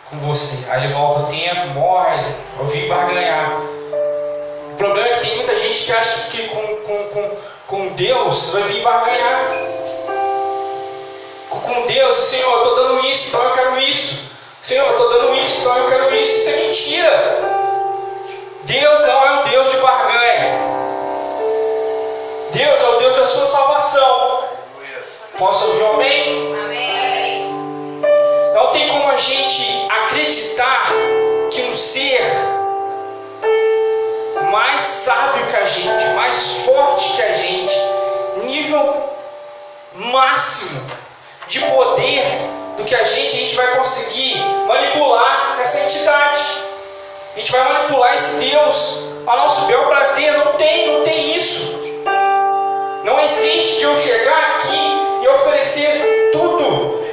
com 0.08 0.18
você. 0.20 0.64
Aí 0.70 0.84
ele 0.84 0.94
volta 0.94 1.20
o 1.20 1.26
tempo, 1.26 1.66
morre, 1.74 2.24
eu 2.58 2.64
vim 2.64 2.88
barganhar. 2.88 3.60
O 4.72 4.76
problema 4.78 5.08
é 5.08 5.12
que 5.12 5.26
tem 5.26 5.36
muita 5.36 5.54
gente 5.56 5.84
que 5.84 5.92
acha 5.92 6.30
que 6.30 6.48
com, 6.48 6.76
com, 6.86 7.04
com, 7.10 7.36
com 7.66 7.88
Deus 7.88 8.48
vai 8.48 8.62
vir 8.62 8.80
barganhar. 8.80 9.44
Com 11.50 11.86
Deus, 11.86 12.16
Senhor, 12.16 12.50
eu 12.50 12.58
estou 12.62 12.76
dando 12.76 13.06
isso, 13.06 13.28
então 13.28 13.42
eu 13.42 13.50
quero 13.50 13.78
isso. 13.80 14.25
Senhor, 14.66 14.84
eu 14.84 14.92
estou 14.94 15.08
dando 15.08 15.32
isso, 15.36 15.60
então 15.60 15.78
eu 15.78 15.86
quero 15.86 16.12
isso. 16.16 16.38
Isso 16.38 16.50
é 16.50 16.56
mentira. 16.56 17.38
Deus 18.64 19.00
não 19.02 19.24
é 19.24 19.40
o 19.40 19.42
Deus 19.44 19.70
de 19.70 19.76
barganha. 19.76 20.58
Deus 22.50 22.80
é 22.80 22.88
o 22.88 22.98
Deus 22.98 23.14
da 23.14 23.26
sua 23.26 23.46
salvação. 23.46 24.40
Posso 25.38 25.68
ouvir 25.68 25.84
um 25.84 25.92
amém? 25.92 26.54
Amém. 26.64 27.52
Não 28.56 28.72
tem 28.72 28.88
como 28.88 29.08
a 29.08 29.16
gente 29.16 29.86
acreditar 29.88 30.90
que 31.52 31.62
um 31.62 31.72
ser 31.72 32.24
mais 34.50 34.82
sábio 34.82 35.46
que 35.46 35.56
a 35.58 35.64
gente, 35.64 36.04
mais 36.16 36.64
forte 36.64 37.12
que 37.12 37.22
a 37.22 37.32
gente, 37.32 37.78
nível 38.42 38.96
máximo 39.94 40.90
de 41.46 41.60
poder 41.60 42.24
do 42.76 42.84
que 42.84 42.94
a 42.94 43.04
gente, 43.04 43.36
a 43.36 43.40
gente 43.40 43.56
vai 43.56 43.76
conseguir 43.76 44.36
manipular 44.66 45.58
essa 45.60 45.80
entidade. 45.80 46.42
A 47.34 47.40
gente 47.40 47.52
vai 47.52 47.72
manipular 47.72 48.14
esse 48.14 48.36
Deus 48.36 49.04
a 49.26 49.36
nosso 49.36 49.66
bel 49.66 49.86
prazer. 49.86 50.32
Não 50.32 50.52
tem, 50.52 50.92
não 50.92 51.04
tem 51.04 51.34
isso. 51.34 51.76
Não 53.04 53.20
existe 53.20 53.82
eu 53.82 53.96
chegar 53.96 54.56
aqui 54.56 55.22
e 55.22 55.28
oferecer 55.28 56.30
tudo 56.32 57.05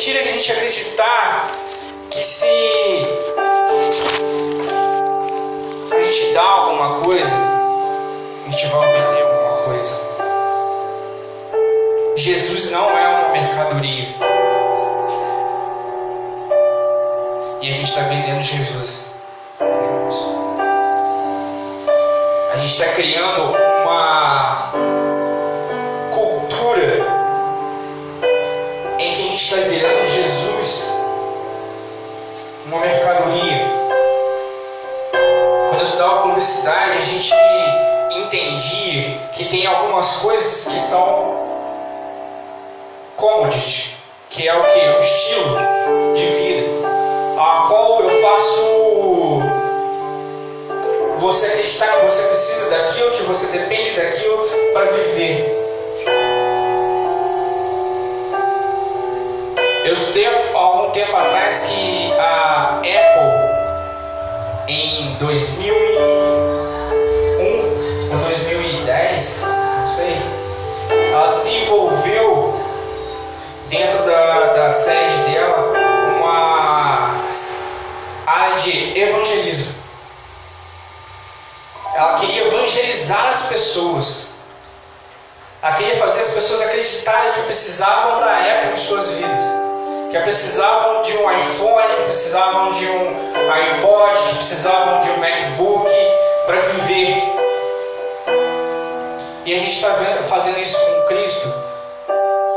Mentira 0.00 0.22
a 0.22 0.24
gente 0.32 0.50
acreditar 0.50 1.50
que 2.10 2.24
se 2.24 2.46
a 5.92 5.98
gente 6.00 6.32
dá 6.32 6.40
alguma 6.40 7.00
coisa, 7.02 7.36
a 7.36 8.50
gente 8.50 8.66
vai 8.68 8.80
obter 8.80 9.22
alguma 9.22 9.56
coisa. 9.66 10.00
Jesus 12.16 12.70
não 12.70 12.88
é 12.96 13.08
uma 13.08 13.28
mercadoria. 13.28 14.08
E 17.60 17.68
a 17.68 17.74
gente 17.74 17.84
está 17.84 18.00
vendendo 18.04 18.42
Jesus. 18.42 19.16
A 22.54 22.56
gente 22.56 22.72
está 22.72 22.88
criando 22.94 23.54
uma 23.82 25.09
está 29.40 29.56
virando 29.56 30.06
Jesus 30.06 30.94
uma 32.66 32.78
mercadoria. 32.80 33.66
Quando 35.68 35.78
eu 35.78 35.84
estudava 35.84 36.22
publicidade, 36.22 36.98
a 36.98 37.00
gente 37.00 37.34
entendia 38.10 39.18
que 39.32 39.46
tem 39.46 39.66
algumas 39.66 40.16
coisas 40.16 40.72
que 40.72 40.78
são 40.78 41.40
commodity, 43.16 43.96
que 44.28 44.46
é 44.46 44.54
o 44.54 44.62
que? 44.62 44.78
O 44.78 44.98
estilo 44.98 45.56
de 46.14 46.26
vida 46.26 46.80
a 47.38 47.64
qual 47.66 48.02
eu 48.02 48.10
faço 48.20 49.40
você 51.18 51.46
acreditar 51.46 51.86
que 51.88 52.04
você 52.04 52.22
precisa 52.28 52.70
daquilo, 52.70 53.10
que 53.12 53.22
você 53.22 53.46
depende 53.58 53.92
daquilo 53.92 54.46
para 54.74 54.84
viver. 54.84 55.49
Eu 59.84 59.92
estudei 59.92 60.26
há 60.26 60.56
algum 60.58 60.90
tempo 60.90 61.16
atrás 61.16 61.66
que 61.68 62.12
a 62.12 62.78
Apple 62.78 63.50
em 64.68 65.14
2001 65.14 65.74
ou 68.12 68.18
2010, 68.24 69.42
não 69.42 69.88
sei, 69.88 70.16
ela 71.12 71.32
desenvolveu 71.32 72.60
dentro 73.68 73.98
da, 74.04 74.52
da 74.52 74.72
sede 74.72 75.16
dela 75.32 75.90
área 78.30 78.56
de 78.58 78.98
evangelismo. 78.98 79.74
Ela 81.94 82.18
queria 82.18 82.46
evangelizar 82.46 83.28
as 83.28 83.42
pessoas. 83.46 84.34
Ela 85.62 85.74
queria 85.74 85.96
fazer 85.96 86.22
as 86.22 86.30
pessoas 86.30 86.62
acreditarem 86.62 87.32
que 87.32 87.42
precisavam 87.42 88.20
da 88.20 88.38
Apple 88.38 88.74
em 88.74 88.78
suas 88.78 89.12
vidas. 89.12 89.59
Que 90.10 90.18
precisavam 90.18 91.02
de 91.02 91.16
um 91.16 91.30
iPhone, 91.36 91.94
que 91.94 92.02
precisavam 92.02 92.72
de 92.72 92.84
um 92.84 93.52
iPod, 93.52 94.20
que 94.28 94.34
precisavam 94.36 95.00
de 95.02 95.10
um 95.10 95.16
MacBook 95.18 95.88
para 96.46 96.56
viver. 96.56 97.22
E 99.46 99.54
a 99.54 99.58
gente 99.58 99.70
está 99.70 99.94
fazendo 100.28 100.58
isso 100.58 100.76
com 100.78 101.06
Cristo, 101.06 101.54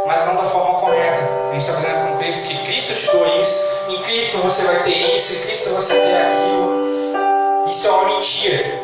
mas 0.07 0.25
não 0.25 0.35
da 0.35 0.43
forma 0.43 0.79
correta. 0.79 1.21
A 1.49 1.53
gente 1.53 1.61
está 1.61 1.73
fazendo 1.73 2.07
com 2.07 2.17
Cristo 2.17 2.47
que 2.47 2.65
Cristo 2.65 2.95
te 2.95 3.11
deu 3.11 3.41
isso, 3.41 3.65
em 3.89 4.01
Cristo 4.01 4.37
você 4.39 4.63
vai 4.63 4.81
ter 4.81 5.15
isso, 5.15 5.33
em 5.33 5.41
Cristo 5.43 5.69
você 5.75 5.93
tem 5.93 6.17
aquilo. 6.21 7.67
Isso 7.67 7.87
é 7.87 7.91
uma 7.91 8.15
mentira. 8.15 8.81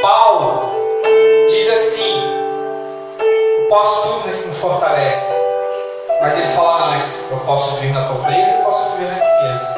Paulo 0.00 1.46
diz 1.46 1.68
assim: 1.68 2.22
posso 3.68 4.02
tudo 4.02 4.34
que 4.34 4.48
me 4.48 4.54
fortalece. 4.54 5.59
Mas 6.20 6.36
ele 6.36 6.48
fala 6.48 6.94
antes: 6.94 7.30
Eu 7.30 7.38
posso 7.38 7.76
viver 7.76 7.92
na 7.92 8.04
pobreza, 8.04 8.56
eu 8.56 8.64
posso 8.64 8.90
viver 8.90 9.08
na 9.08 9.14
riqueza. 9.14 9.74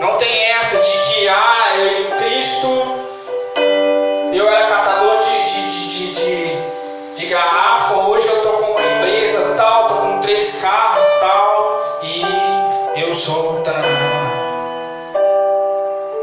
Não 0.00 0.16
tem 0.16 0.52
essa 0.52 0.78
de 0.78 0.98
que, 0.98 1.28
ah, 1.28 1.74
em 1.76 2.16
Cristo 2.16 3.06
eu 4.32 4.48
era 4.48 4.66
catador 4.66 5.18
de, 5.18 5.44
de, 5.44 5.88
de, 5.88 6.14
de, 6.14 7.16
de 7.16 7.26
garrafa, 7.26 7.94
hoje 7.94 8.28
eu 8.28 8.36
estou 8.36 8.52
com 8.52 8.72
uma 8.72 8.80
empresa 8.80 9.54
tal, 9.56 9.82
estou 9.82 9.98
com 9.98 10.20
três 10.20 10.60
carros 10.60 11.06
tal, 11.20 12.00
e 12.02 12.22
eu 13.00 13.14
sou. 13.14 13.62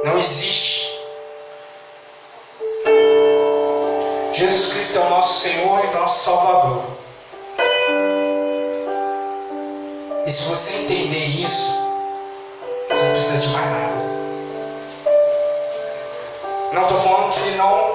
Não 0.03 0.17
existe. 0.17 0.82
Jesus 4.33 4.73
Cristo 4.73 4.97
é 4.97 5.01
o 5.01 5.09
nosso 5.11 5.41
Senhor 5.41 5.79
e 5.85 5.95
nosso 5.95 6.25
Salvador. 6.25 6.81
E 10.25 10.31
se 10.31 10.43
você 10.45 10.77
entender 10.77 11.23
isso, 11.23 11.71
você 12.89 13.03
não 13.03 13.11
precisa 13.11 13.37
de 13.37 13.47
mais 13.49 13.65
nada. 13.65 13.93
Não 16.73 16.81
estou 16.81 16.97
falando 16.97 17.31
que 17.31 17.39
Ele 17.41 17.57
não 17.57 17.93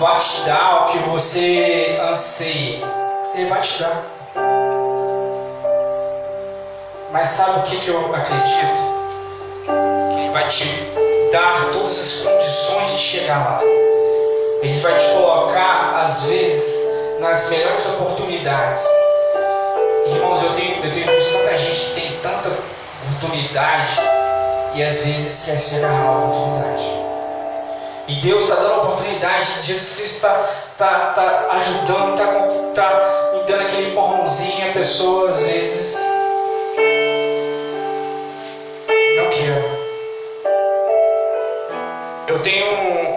vai 0.00 0.18
te 0.18 0.40
dar 0.46 0.82
o 0.82 0.86
que 0.86 0.98
você 0.98 1.96
anseia. 2.10 2.84
Ele 3.36 3.46
vai 3.46 3.60
te 3.60 3.78
dar. 3.78 4.04
Mas 7.12 7.28
sabe 7.28 7.60
o 7.60 7.62
que, 7.62 7.76
que 7.76 7.88
eu 7.88 8.14
acredito? 8.16 8.80
Que 10.12 10.20
Ele 10.22 10.30
vai 10.30 10.48
te 10.48 10.64
dar 11.30 11.70
todas 11.72 12.00
as 12.00 12.24
condições 12.24 12.90
de 12.90 12.98
chegar 12.98 13.38
lá. 13.38 13.97
Ele 14.60 14.80
vai 14.80 14.96
te 14.96 15.06
colocar, 15.08 16.02
às 16.04 16.24
vezes, 16.24 16.88
nas 17.20 17.48
melhores 17.48 17.86
oportunidades. 17.86 18.84
Irmãos, 20.06 20.42
eu 20.42 20.52
tenho, 20.54 20.84
eu 20.84 20.92
tenho 20.92 21.06
visto 21.06 21.32
tanta 21.32 21.56
gente 21.56 21.80
que 21.80 22.00
tem 22.00 22.12
tanta 22.20 22.48
oportunidade 22.48 24.00
e 24.74 24.82
às 24.82 25.04
vezes 25.04 25.44
quer 25.46 25.58
se 25.58 25.76
agarrar 25.76 26.08
a 26.08 26.18
oportunidade. 26.18 26.92
E 28.08 28.14
Deus 28.22 28.44
está 28.44 28.56
dando 28.56 28.72
a 28.72 28.76
oportunidade, 28.78 29.44
Jesus 29.62 29.96
Cristo 29.96 30.16
está 30.16 30.34
tá, 30.76 31.12
tá 31.12 31.48
ajudando, 31.52 32.14
está 32.14 32.26
tá 32.74 33.18
dando 33.46 33.62
aquele 33.62 33.90
empurrãozinho, 33.90 34.70
a 34.70 34.72
pessoa 34.72 35.28
às 35.28 35.42
vezes 35.42 35.98
não 39.16 39.30
quer. 39.30 39.62
Eu 42.28 42.38
tenho 42.40 43.07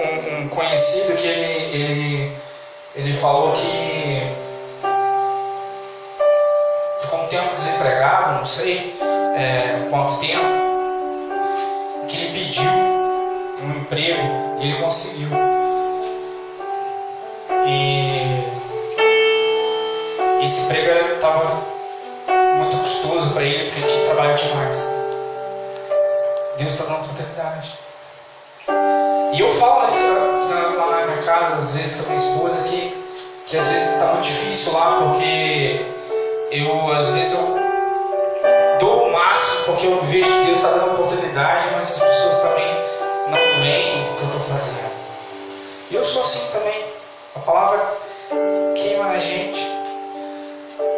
conhecido 0.51 1.15
que 1.15 1.27
ele, 1.27 1.75
ele, 1.75 2.37
ele 2.95 3.13
falou 3.13 3.53
que 3.53 4.21
ficou 6.99 7.23
um 7.23 7.27
tempo 7.27 7.53
desempregado, 7.53 8.39
não 8.39 8.45
sei 8.45 8.95
é, 9.35 9.87
quanto 9.89 10.19
tempo, 10.19 10.51
que 12.07 12.17
ele 12.17 12.39
pediu 12.39 12.71
um 13.63 13.81
emprego 13.81 14.59
e 14.59 14.69
ele 14.69 14.81
conseguiu. 14.81 15.29
E 17.65 18.51
esse 20.43 20.61
emprego 20.61 21.13
estava 21.15 21.61
muito 22.57 22.77
custoso 22.77 23.31
para 23.31 23.43
ele, 23.43 23.65
porque 23.65 23.79
ele 23.79 23.91
tinha 23.91 24.05
trabalho 24.05 24.35
demais. 24.35 24.87
Deus 26.57 26.71
está 26.73 26.83
dando 26.83 27.01
oportunidade. 27.01 27.90
E 29.33 29.39
eu 29.39 29.49
falo 29.49 29.89
isso 29.89 30.03
lá 30.77 30.91
na 30.91 31.05
minha 31.07 31.23
casa, 31.23 31.55
às 31.55 31.73
vezes, 31.73 32.01
com 32.01 32.11
a 32.11 32.15
minha 32.15 32.29
esposa, 32.29 32.63
que, 32.63 33.03
que 33.47 33.57
às 33.57 33.67
vezes 33.67 33.91
está 33.91 34.07
muito 34.07 34.25
difícil 34.25 34.73
lá, 34.73 34.97
porque 34.97 35.85
eu, 36.51 36.91
às 36.91 37.09
vezes, 37.11 37.33
eu 37.33 37.59
dou 38.79 39.07
o 39.07 39.13
máximo, 39.13 39.63
porque 39.65 39.87
eu 39.87 40.01
vejo 40.01 40.29
que 40.29 40.45
Deus 40.45 40.57
está 40.57 40.71
dando 40.71 40.91
oportunidade, 40.91 41.67
mas 41.71 41.91
as 41.93 41.99
pessoas 42.01 42.39
também 42.39 42.67
não 43.29 43.61
veem 43.61 44.03
o 44.11 44.15
que 44.17 44.21
eu 44.21 44.27
estou 44.27 44.41
fazendo. 44.41 44.91
E 45.91 45.95
eu 45.95 46.05
sou 46.05 46.23
assim 46.23 46.47
também. 46.51 46.83
A 47.35 47.39
palavra 47.39 47.79
queima 48.75 49.05
na 49.05 49.19
gente. 49.19 49.65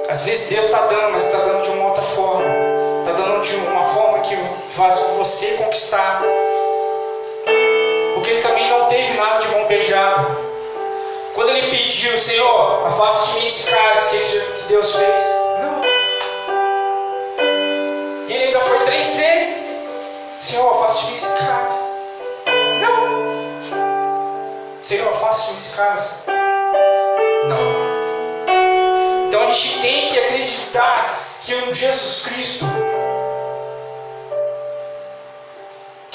Às 0.10 0.26
vezes 0.26 0.50
Deus 0.50 0.66
está 0.66 0.88
dando, 0.88 1.12
mas 1.12 1.26
está 1.26 1.38
dando 1.38 1.62
de 1.64 1.70
uma 1.70 1.86
outra 1.86 2.04
forma. 2.04 2.46
Está 3.00 3.14
dando 3.14 3.42
de 3.42 3.56
uma 3.56 3.84
forma 3.84 4.20
que 4.20 4.36
faz 4.76 5.00
você 5.18 5.52
conquistar 5.54 6.22
porque 8.24 8.36
ele 8.36 8.42
também 8.42 8.70
não 8.70 8.88
teve 8.88 9.18
nada 9.18 9.38
de 9.40 9.48
bom 9.50 9.68
beijado. 9.68 10.26
Quando 11.36 11.50
ele 11.50 11.70
pediu, 11.70 12.18
Senhor, 12.18 12.88
afaste 12.88 13.34
de 13.34 13.40
mim 13.40 13.48
esse 13.48 13.70
cálice, 13.70 14.18
que 14.56 14.64
Deus 14.70 14.96
fez? 14.96 15.22
Não. 15.62 15.84
E 18.30 18.34
ele 18.34 18.44
ainda 18.46 18.62
foi 18.62 18.80
três 18.86 19.16
vezes. 19.16 19.78
Senhor, 20.40 20.70
afaste 20.70 21.04
de 21.04 21.12
mim 21.12 21.18
esse 21.18 21.28
cálice. 21.28 21.84
Não. 22.80 22.96
Senhor, 24.82 25.10
afaste 25.10 25.48
de 25.48 25.52
mim 25.52 25.58
esse 25.58 25.76
cálice. 25.76 26.14
Não. 27.50 27.84
Então 29.28 29.42
a 29.42 29.52
gente 29.52 29.82
tem 29.82 30.08
que 30.08 30.18
acreditar 30.18 31.20
que 31.42 31.54
o 31.56 31.74
Jesus 31.74 32.22
Cristo, 32.22 32.66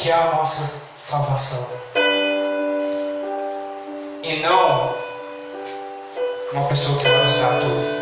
que 0.08 0.12
é 0.12 0.14
a 0.14 0.30
nossa 0.36 0.80
salvação. 0.96 1.68
E 4.22 4.36
não 4.36 4.96
uma 6.50 6.66
pessoa 6.66 6.98
que 6.98 7.04
vai 7.04 7.24
nos 7.24 7.34
dar 7.34 7.60
tudo. 7.60 7.98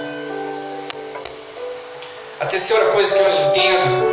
A 2.38 2.47
terceira 2.47 2.92
coisa 2.92 3.12
que 3.12 3.21
eu 3.21 3.49
entendo 3.49 4.07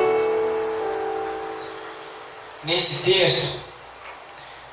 nesse 2.64 3.04
texto 3.04 3.60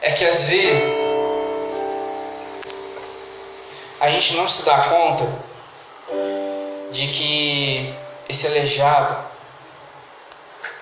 é 0.01 0.13
que 0.13 0.25
às 0.25 0.45
vezes 0.45 1.05
a 4.01 4.11
gente 4.11 4.35
não 4.35 4.49
se 4.49 4.65
dá 4.65 4.79
conta 4.79 5.29
de 6.91 7.07
que 7.09 7.95
esse 8.31 8.47
aleijado 8.47 9.15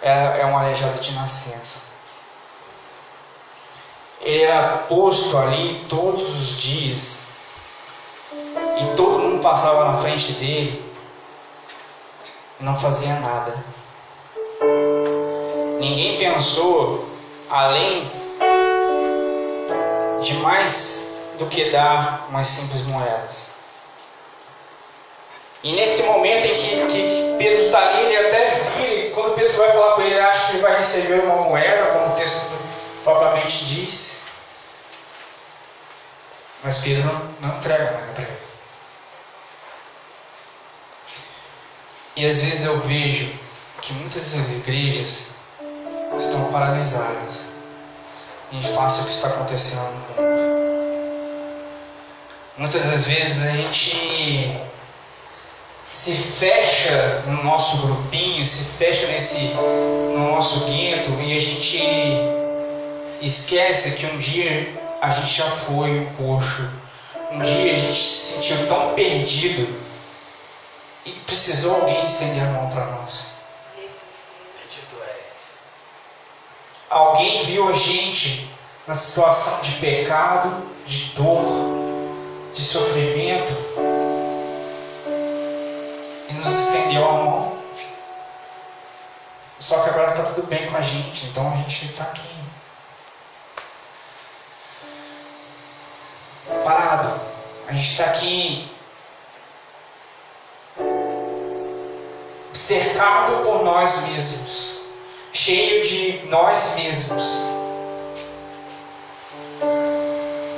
é, 0.02 0.42
é 0.42 0.46
um 0.46 0.56
aleijado 0.56 1.00
de 1.00 1.12
nascença 1.14 1.87
era 4.28 4.78
posto 4.88 5.38
ali 5.38 5.84
todos 5.88 6.22
os 6.22 6.60
dias 6.60 7.20
e 8.80 8.94
todo 8.94 9.18
mundo 9.18 9.42
passava 9.42 9.86
na 9.86 9.94
frente 9.94 10.32
dele 10.32 10.84
e 12.60 12.64
não 12.64 12.78
fazia 12.78 13.14
nada. 13.14 13.54
Ninguém 15.80 16.18
pensou 16.18 17.08
além 17.48 18.06
de 20.20 20.34
mais 20.34 21.12
do 21.38 21.46
que 21.46 21.70
dar 21.70 22.26
umas 22.28 22.46
simples 22.48 22.82
moedas. 22.82 23.46
E 25.62 25.72
nesse 25.72 26.02
momento 26.02 26.46
em 26.46 26.54
que, 26.54 26.86
que 26.88 27.36
Pedro 27.38 27.66
está 27.66 27.78
ali, 27.78 28.04
ele 28.04 28.26
até 28.26 28.50
vira, 28.50 29.10
quando 29.14 29.34
Pedro 29.34 29.56
vai 29.56 29.72
falar 29.72 29.94
com 29.94 30.02
ele, 30.02 30.14
ele 30.14 30.20
acha 30.20 30.46
que 30.46 30.52
ele 30.52 30.62
vai 30.62 30.78
receber 30.78 31.20
uma 31.20 31.36
moeda, 31.36 31.86
como 31.92 32.12
o 32.12 32.16
texto 32.16 32.67
propriamente 33.08 33.64
diz. 33.64 34.24
Mas 36.62 36.78
Pedro 36.78 37.04
não, 37.04 37.48
não 37.48 37.56
entrega 37.56 37.84
nada 37.84 38.12
para 38.12 38.24
ele. 38.24 38.38
E 42.16 42.26
às 42.26 42.40
vezes 42.42 42.64
eu 42.64 42.78
vejo 42.80 43.32
que 43.80 43.92
muitas 43.94 44.34
igrejas 44.34 45.34
estão 46.18 46.50
paralisadas 46.50 47.50
em 48.52 48.60
face 48.60 49.00
ao 49.00 49.06
que 49.06 49.12
está 49.12 49.28
acontecendo 49.28 49.82
no 49.82 49.92
mundo. 49.92 50.38
Muitas 52.58 52.84
das 52.84 53.06
vezes 53.06 53.46
a 53.46 53.52
gente 53.52 54.60
se 55.92 56.14
fecha 56.14 57.22
no 57.26 57.44
nosso 57.44 57.78
grupinho, 57.78 58.44
se 58.44 58.64
fecha 58.64 59.06
nesse 59.06 59.38
no 59.54 60.32
nosso 60.32 60.66
gueto 60.66 61.12
e 61.20 61.38
a 61.38 61.40
gente 61.40 61.78
esquece 63.20 63.92
que 63.92 64.06
um 64.06 64.18
dia 64.18 64.74
a 65.00 65.10
gente 65.10 65.34
já 65.34 65.50
foi 65.50 66.00
um 66.00 66.06
coxo. 66.14 66.68
Um 67.30 67.42
dia 67.42 67.72
a 67.72 67.76
gente 67.76 68.00
se 68.00 68.34
sentiu 68.34 68.66
tão 68.66 68.94
perdido 68.94 69.68
e 71.04 71.10
precisou 71.10 71.74
alguém 71.74 72.06
estender 72.06 72.42
a 72.42 72.46
mão 72.46 72.70
para 72.70 72.86
nós. 72.86 73.38
Alguém 76.90 77.44
viu 77.44 77.68
a 77.68 77.74
gente 77.74 78.48
na 78.86 78.94
situação 78.94 79.60
de 79.60 79.72
pecado, 79.72 80.62
de 80.86 81.12
dor, 81.14 81.76
de 82.54 82.64
sofrimento 82.64 83.52
e 86.30 86.32
nos 86.32 86.54
estendeu 86.54 87.06
a 87.06 87.12
mão. 87.12 87.58
Só 89.58 89.80
que 89.80 89.90
agora 89.90 90.10
está 90.10 90.22
tudo 90.22 90.46
bem 90.46 90.66
com 90.66 90.76
a 90.78 90.80
gente, 90.80 91.26
então 91.26 91.52
a 91.52 91.56
gente 91.56 91.86
está 91.86 92.04
aqui. 92.04 92.37
A 97.68 97.72
gente 97.72 97.86
está 97.86 98.04
aqui 98.06 98.66
cercado 102.54 103.44
por 103.44 103.62
nós 103.62 104.08
mesmos, 104.08 104.80
cheio 105.34 105.84
de 105.84 106.26
nós 106.28 106.76
mesmos. 106.76 107.24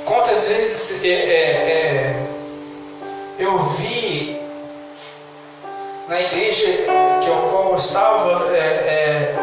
Quantas 0.05 0.47
vezes 0.47 1.03
é, 1.03 1.09
é, 1.09 1.51
é, 1.79 2.27
eu 3.39 3.59
vi 3.59 4.41
na 6.07 6.21
igreja 6.21 6.65
que 7.21 7.29
eu, 7.29 7.49
qual 7.49 7.71
eu 7.71 7.75
estava 7.75 8.55
é, 8.55 8.59
é, 8.59 9.35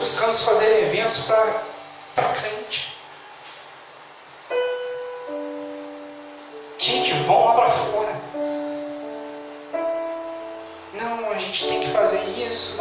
buscando 0.00 0.34
fazer 0.34 0.82
eventos 0.82 1.26
para 1.26 2.24
crente. 2.34 2.87
Isso, 12.58 12.74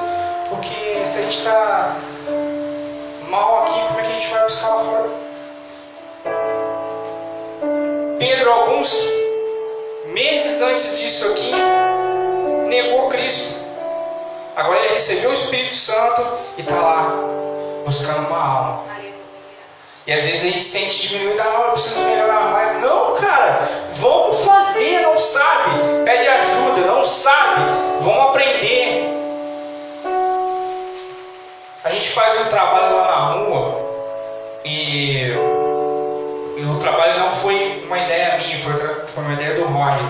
porque 0.49 1.05
se 1.05 1.19
a 1.19 1.21
gente 1.21 1.37
está 1.37 1.95
mal 3.29 3.63
aqui, 3.63 3.79
como 3.87 3.99
é 3.99 4.03
que 4.03 4.09
a 4.09 4.13
gente 4.13 4.29
vai 4.29 4.43
buscar 4.43 4.67
lá 4.69 4.83
fora? 4.83 5.09
Pedro, 8.17 8.51
alguns 8.51 8.99
meses 10.07 10.61
antes 10.63 10.99
disso 10.99 11.27
aqui, 11.27 11.51
negou 12.67 13.07
Cristo. 13.09 13.57
Agora 14.55 14.79
ele 14.79 14.95
recebeu 14.95 15.29
o 15.29 15.33
Espírito 15.33 15.75
Santo 15.75 16.25
e 16.57 16.61
está 16.61 16.75
lá, 16.75 17.13
buscando 17.85 18.27
uma 18.27 18.43
alma. 18.43 18.87
E 20.07 20.11
às 20.11 20.23
vezes 20.23 20.39
a 20.39 20.47
gente 20.47 20.63
sente 20.63 21.09
diminuir, 21.09 21.39
ah, 21.39 21.43
não, 21.43 21.63
eu 21.65 21.71
preciso 21.73 21.99
melhorar 21.99 22.51
mais. 22.53 22.81
Não, 22.81 23.13
cara, 23.15 23.59
vamos 23.93 24.39
fazer, 24.45 25.01
não 25.01 25.19
uma 37.87 37.99
ideia 37.99 38.37
minha, 38.37 38.59
foi, 38.59 38.73
foi 38.73 39.23
uma 39.23 39.33
ideia 39.33 39.55
do 39.55 39.65
Roger. 39.65 40.07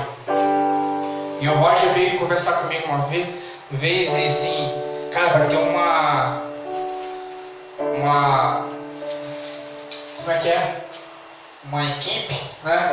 E 1.40 1.48
o 1.48 1.54
Roger 1.54 1.90
veio 1.92 2.20
conversar 2.20 2.54
comigo 2.54 2.88
uma 2.88 3.06
vez, 3.72 4.13
e 4.18 4.26
assim, 4.26 4.74
cara, 5.12 5.30
vai 5.30 5.48
ter 5.48 5.58
uma. 5.58 6.42
Uma. 7.96 8.66
Como 10.18 10.32
é 10.32 10.40
que 10.40 10.50
é? 10.50 10.76
Uma 11.66 11.84
equipe, 11.92 12.42
né? 12.63 12.92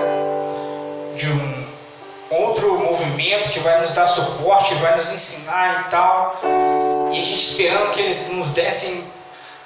De 1.16 1.30
um 1.30 1.64
outro 2.30 2.78
movimento 2.78 3.50
que 3.50 3.60
vai 3.60 3.80
nos 3.80 3.92
dar 3.92 4.06
suporte, 4.06 4.74
vai 4.74 4.96
nos 4.96 5.12
ensinar 5.12 5.86
e 5.86 5.90
tal. 5.90 6.40
E 7.12 7.18
a 7.18 7.22
gente 7.22 7.40
esperando 7.40 7.90
que 7.92 8.00
eles 8.00 8.28
nos 8.28 8.50
dessem, 8.50 9.04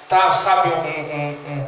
tá, 0.07 0.31
sabe, 0.33 0.69
um, 0.69 1.17
um, 1.17 1.29
um, 1.49 1.67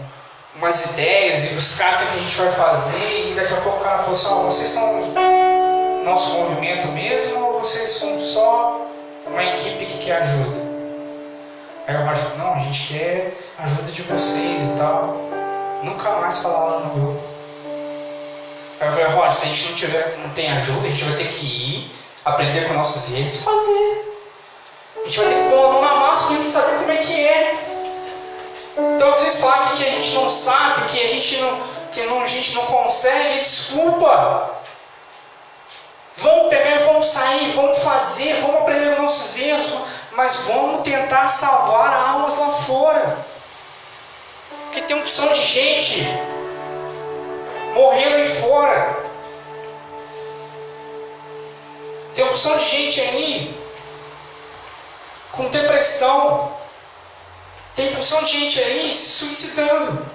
umas 0.62 0.86
ideias 0.86 1.46
e 1.46 1.56
buscassem 1.56 2.08
o 2.08 2.12
que 2.12 2.18
a 2.18 2.22
gente 2.22 2.38
vai 2.38 2.52
fazer. 2.52 3.32
E 3.32 3.34
daqui 3.36 3.54
a 3.54 3.58
pouco 3.58 3.80
o 3.80 3.84
cara 3.84 3.98
falou 4.00 4.14
assim: 4.14 4.28
oh, 4.32 4.44
vocês 4.44 4.70
são 4.70 5.14
nosso 6.06 6.34
movimento 6.34 6.88
mesmo 6.90 7.44
ou 7.44 7.60
vocês 7.60 7.92
são 7.92 8.22
só 8.22 8.88
uma 9.26 9.44
equipe 9.44 9.86
que 9.86 10.06
quer 10.06 10.22
ajuda? 10.22 10.62
Aí 11.88 11.96
eu 11.96 12.10
acho, 12.10 12.38
não, 12.38 12.54
a 12.54 12.60
gente 12.60 12.94
quer 12.94 13.34
ajuda 13.58 13.92
de 13.92 14.02
vocês 14.04 14.62
e 14.62 14.78
tal. 14.78 15.18
Nunca 15.84 16.12
mais 16.12 16.38
falar 16.38 16.66
lá 16.66 16.80
no 16.82 16.90
grupo. 16.94 17.24
Aí 18.80 18.88
eu 18.88 18.94
falei, 18.94 19.08
Roger, 19.08 19.32
se 19.32 19.46
a 19.46 19.48
gente 19.48 19.70
não, 19.70 19.76
tiver, 19.76 20.18
não 20.24 20.30
tem 20.30 20.52
ajuda, 20.52 20.88
a 20.88 20.90
gente 20.90 21.04
vai 21.04 21.18
ter 21.18 21.30
que 21.30 21.46
ir, 21.46 21.92
aprender 22.24 22.68
com 22.68 22.74
nossos 22.76 23.12
erros 23.14 23.36
e 23.36 23.38
fazer. 23.40 24.16
A 24.98 25.08
gente 25.08 25.20
vai 25.20 25.28
ter 25.28 25.44
que 25.44 25.50
pôr 25.50 25.66
a 25.66 25.72
mão 25.72 25.82
na 25.82 25.96
massa 25.96 26.34
gente 26.36 26.50
saber 26.50 26.78
como 26.78 26.92
é 26.92 26.98
que 26.98 27.20
é. 27.20 27.71
Então 28.78 29.12
às 29.12 29.22
vezes 29.22 29.42
falar 29.42 29.74
que, 29.74 29.84
a 29.84 29.90
gente 29.90 30.14
não 30.16 30.30
sabe, 30.30 30.86
que 30.86 31.02
a 31.02 31.08
gente 31.08 31.38
não, 31.38 31.60
que 31.92 32.04
não, 32.04 32.22
a 32.22 32.28
gente 32.28 32.56
não 32.56 32.66
consegue, 32.66 33.40
desculpa. 33.40 34.50
Vamos 36.18 36.50
pegar 36.50 36.76
e 36.76 36.84
vamos 36.84 37.08
sair, 37.08 37.52
vamos 37.52 37.80
fazer, 37.80 38.42
vamos 38.42 38.62
aprender 38.62 38.94
os 38.94 39.00
nossos 39.00 39.38
erros, 39.40 39.68
mas 40.12 40.38
vamos 40.48 40.82
tentar 40.84 41.28
salvar 41.28 41.94
almas 42.10 42.38
lá 42.38 42.50
fora. 42.50 43.18
Porque 44.66 44.82
tem 44.82 44.98
opção 44.98 45.28
de 45.34 45.44
gente 45.44 46.08
morrendo 47.74 48.16
aí 48.16 48.30
fora. 48.30 48.98
Tem 52.14 52.26
opção 52.26 52.58
de 52.58 52.66
gente 52.66 53.02
aí 53.02 53.58
com 55.32 55.46
depressão. 55.50 56.61
Tem 57.76 57.90
opção 57.90 58.24
de 58.24 58.32
gente 58.32 58.60
aí 58.62 58.94
se 58.94 59.26
suicidando. 59.26 60.06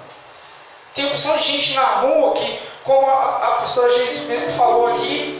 Tem 0.94 1.06
opção 1.06 1.36
de 1.36 1.44
gente 1.44 1.74
na 1.74 1.84
rua 1.84 2.32
que, 2.34 2.58
como 2.84 3.06
a, 3.06 3.12
a 3.12 3.50
pastora 3.60 3.90
Jesus 3.90 4.26
mesmo 4.26 4.50
falou 4.56 4.88
aqui, 4.88 5.38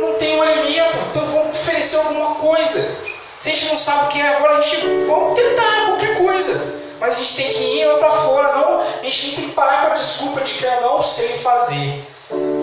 não 0.00 0.14
tem 0.14 0.36
um 0.36 0.42
alimento. 0.42 0.98
Então 1.10 1.26
vamos 1.26 1.56
oferecer 1.56 1.96
alguma 1.96 2.34
coisa. 2.36 2.96
Se 3.40 3.50
a 3.50 3.52
gente 3.52 3.66
não 3.66 3.78
sabe 3.78 4.06
o 4.06 4.08
que 4.08 4.20
é 4.20 4.28
agora, 4.28 4.58
a 4.58 4.60
gente 4.60 4.86
vamos 5.06 5.38
tentar 5.38 5.86
qualquer 5.86 6.18
coisa. 6.18 6.78
Mas 7.00 7.14
a 7.14 7.16
gente 7.18 7.36
tem 7.36 7.52
que 7.52 7.62
ir 7.62 7.84
lá 7.84 7.98
para 7.98 8.10
fora, 8.10 8.56
não. 8.56 8.80
A 8.80 9.04
gente 9.04 9.36
tem 9.36 9.48
que 9.48 9.54
parar 9.54 9.86
com 9.86 9.92
a 9.92 9.94
desculpa 9.94 10.40
de 10.40 10.54
que 10.54 10.64
eu 10.64 10.80
não 10.80 11.02
sei 11.02 11.38
fazer. 11.38 12.02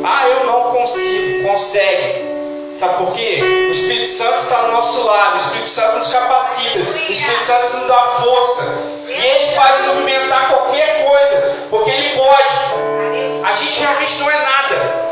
Ah, 0.03 0.27
eu 0.27 0.45
não 0.45 0.71
consigo. 0.71 1.47
Consegue. 1.47 2.34
Sabe 2.75 2.97
por 2.97 3.13
quê? 3.13 3.39
O 3.41 3.71
Espírito 3.71 4.09
Santo 4.09 4.35
está 4.35 4.63
no 4.63 4.73
nosso 4.73 5.01
lado, 5.03 5.35
o 5.35 5.37
Espírito 5.37 5.69
Santo 5.69 5.95
nos 5.95 6.07
capacita, 6.07 6.79
o 6.79 7.11
Espírito 7.11 7.43
Santo 7.43 7.77
nos 7.77 7.87
dá 7.87 8.01
força. 8.03 8.83
E 9.07 9.13
ele 9.13 9.47
faz 9.51 9.85
movimentar 9.85 10.49
qualquer 10.49 11.05
coisa, 11.05 11.67
porque 11.69 11.89
ele 11.89 12.17
pode. 12.17 13.45
A 13.45 13.53
gente 13.55 13.79
realmente 13.79 14.17
não 14.19 14.29
é 14.29 14.39
nada. 14.39 15.05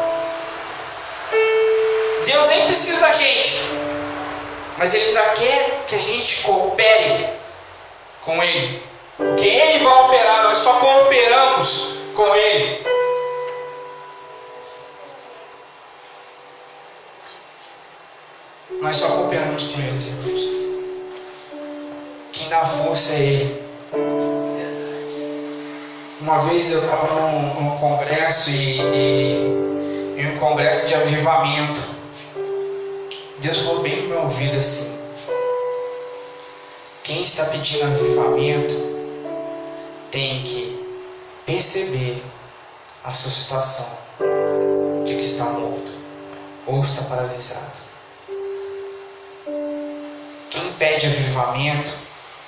Deus 2.25 2.47
nem 2.47 2.65
precisa 2.65 2.99
da 2.99 3.13
gente, 3.13 3.61
mas 4.77 4.93
Ele 4.93 5.07
ainda 5.09 5.21
quer 5.31 5.83
que 5.87 5.95
a 5.95 5.99
gente 5.99 6.41
coopere 6.41 7.29
com 8.25 8.43
Ele. 8.43 8.83
Porque 9.15 9.45
Ele 9.45 9.83
vai 9.83 9.93
operar, 10.03 10.43
nós 10.43 10.57
só 10.57 10.73
cooperamos 10.73 11.95
com 12.15 12.35
Ele. 12.35 12.85
Nós 18.83 18.97
só 18.97 19.07
cooperamos 19.07 19.63
com 19.63 19.79
Ele, 19.79 19.95
irmãos. 19.95 20.65
Quem 22.33 22.49
dá 22.49 22.65
força 22.65 23.13
é 23.13 23.19
Ele. 23.19 23.63
Uma 26.19 26.39
vez 26.39 26.69
eu 26.69 26.83
estava 26.83 27.07
num, 27.15 27.61
num, 27.61 27.77
congresso 27.77 28.49
e, 28.49 28.81
e, 28.81 30.15
em 30.17 30.35
um 30.35 30.37
congresso 30.37 30.89
de 30.89 30.95
avivamento. 30.95 31.79
Deus 33.39 33.59
falou 33.59 33.81
bem 33.81 34.01
no 34.01 34.09
meu 34.09 34.21
ouvido 34.23 34.59
assim. 34.59 34.99
Quem 37.05 37.23
está 37.23 37.45
pedindo 37.45 37.85
avivamento 37.85 38.73
tem 40.11 40.43
que 40.43 40.85
perceber 41.45 42.21
a 43.01 43.13
sua 43.13 43.31
situação 43.31 43.87
de 45.05 45.15
que 45.15 45.23
está 45.23 45.45
morto 45.45 45.93
ou 46.67 46.81
está 46.81 47.01
paralisado. 47.03 47.82
Pede 50.77 51.07
avivamento 51.07 51.91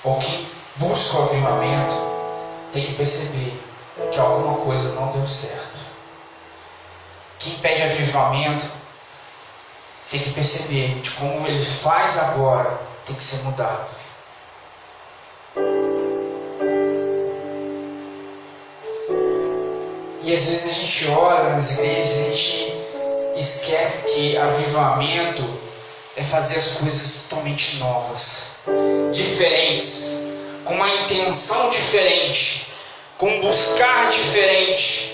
ou 0.04 0.20
quem 0.20 0.46
busca 0.78 1.18
o 1.18 1.24
avivamento 1.24 1.94
tem 2.74 2.86
que 2.86 2.94
perceber 2.94 3.58
que 4.12 4.20
alguma 4.20 4.58
coisa 4.58 4.94
não 4.94 5.12
deu 5.12 5.26
certo. 5.26 5.80
Quem 7.40 7.54
pede 7.56 7.84
avivamento 7.84 8.66
tem 10.12 10.20
que 10.20 10.32
perceber 10.32 11.00
de 11.02 11.12
como 11.12 11.48
ele 11.48 11.64
faz 11.64 12.18
agora 12.18 12.78
tem 13.06 13.16
que 13.16 13.24
ser 13.24 13.44
mudado. 13.44 13.88
E 20.24 20.34
às 20.34 20.46
vezes 20.46 20.72
a 20.72 20.74
gente 20.74 21.08
olha 21.12 21.50
nas 21.52 21.72
igrejas 21.72 22.16
e 22.16 22.20
a 22.20 22.32
gente 22.32 22.74
esquece 23.38 24.02
que 24.14 24.38
avivamento 24.38 25.44
é 26.16 26.24
fazer 26.24 26.58
as 26.58 26.68
coisas 26.68 27.24
totalmente 27.24 27.78
novas, 27.78 28.60
diferentes, 29.12 30.22
com 30.64 30.74
uma 30.74 30.88
intenção 30.88 31.70
diferente, 31.70 32.74
com 33.18 33.28
um 33.28 33.42
buscar 33.42 34.10
diferente. 34.10 35.14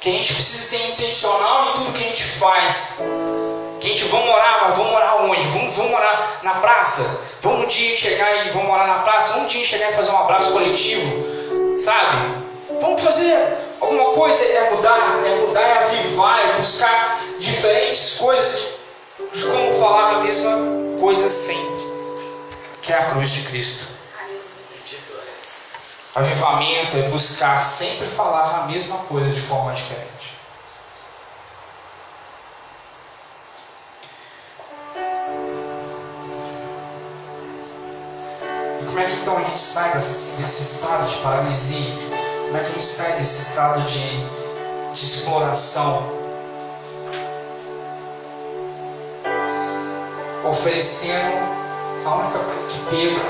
Que 0.00 0.08
a 0.08 0.12
gente 0.12 0.34
precisa 0.34 0.64
ser 0.64 0.90
intencional 0.90 1.70
em 1.70 1.72
tudo 1.74 1.92
que 1.92 2.04
a 2.04 2.08
gente 2.08 2.24
faz. 2.24 2.98
Que 3.80 3.86
a 3.86 3.92
gente 3.92 4.04
vamos 4.06 4.26
morar, 4.26 4.62
mas 4.62 4.76
vamos 4.76 4.90
morar 4.90 5.14
onde? 5.22 5.42
Vamos, 5.42 5.76
vamos 5.76 5.92
morar 5.92 6.40
na 6.42 6.54
praça? 6.54 7.20
Vamos 7.40 7.64
um 7.64 7.66
dia 7.68 7.96
chegar 7.96 8.44
e 8.44 8.50
vamos 8.50 8.66
morar 8.66 8.88
na 8.88 8.98
praça? 9.00 9.34
Vamos 9.34 9.46
um 9.46 9.48
dia 9.48 9.64
chegar 9.64 9.90
e 9.90 9.94
fazer 9.94 10.10
um 10.10 10.18
abraço 10.18 10.50
coletivo? 10.50 11.78
Sabe? 11.78 12.34
Vamos 12.80 13.00
fazer 13.00 13.36
alguma 13.80 14.06
coisa, 14.12 14.44
é 14.44 14.70
mudar, 14.72 15.22
é 15.24 15.34
mudar, 15.46 15.62
é 15.62 15.78
avivar, 15.84 16.40
é 16.40 16.52
buscar 16.58 17.20
diferentes 17.38 18.16
coisas 18.18 18.81
de 19.34 19.44
como 19.44 19.78
falar 19.78 20.16
a 20.16 20.22
mesma 20.24 20.50
coisa 21.00 21.28
sempre, 21.30 21.82
que 22.82 22.92
é 22.92 22.98
a 22.98 23.10
cruz 23.10 23.30
de 23.30 23.42
Cristo. 23.42 23.86
Avivamento 26.14 26.98
é 26.98 27.08
buscar 27.08 27.62
sempre 27.62 28.06
falar 28.06 28.64
a 28.64 28.66
mesma 28.66 28.98
coisa 28.98 29.30
de 29.30 29.40
forma 29.40 29.72
diferente. 29.72 30.36
E 38.82 38.84
como 38.84 39.00
é 39.00 39.06
que 39.06 39.12
então 39.14 39.38
a 39.38 39.40
gente 39.40 39.58
sai 39.58 39.94
desse, 39.94 40.42
desse 40.42 40.74
estado 40.74 41.08
de 41.08 41.16
paralisia? 41.22 41.94
Como 42.44 42.58
é 42.58 42.60
que 42.60 42.66
a 42.66 42.74
gente 42.74 42.84
sai 42.84 43.12
desse 43.12 43.48
estado 43.48 43.80
de, 43.86 44.26
de 44.92 45.04
exploração? 45.06 46.21
oferecendo 50.52 51.32
a 52.04 52.14
única 52.14 52.38
coisa 52.38 52.68
que 52.68 52.78
Pedro 52.90 53.24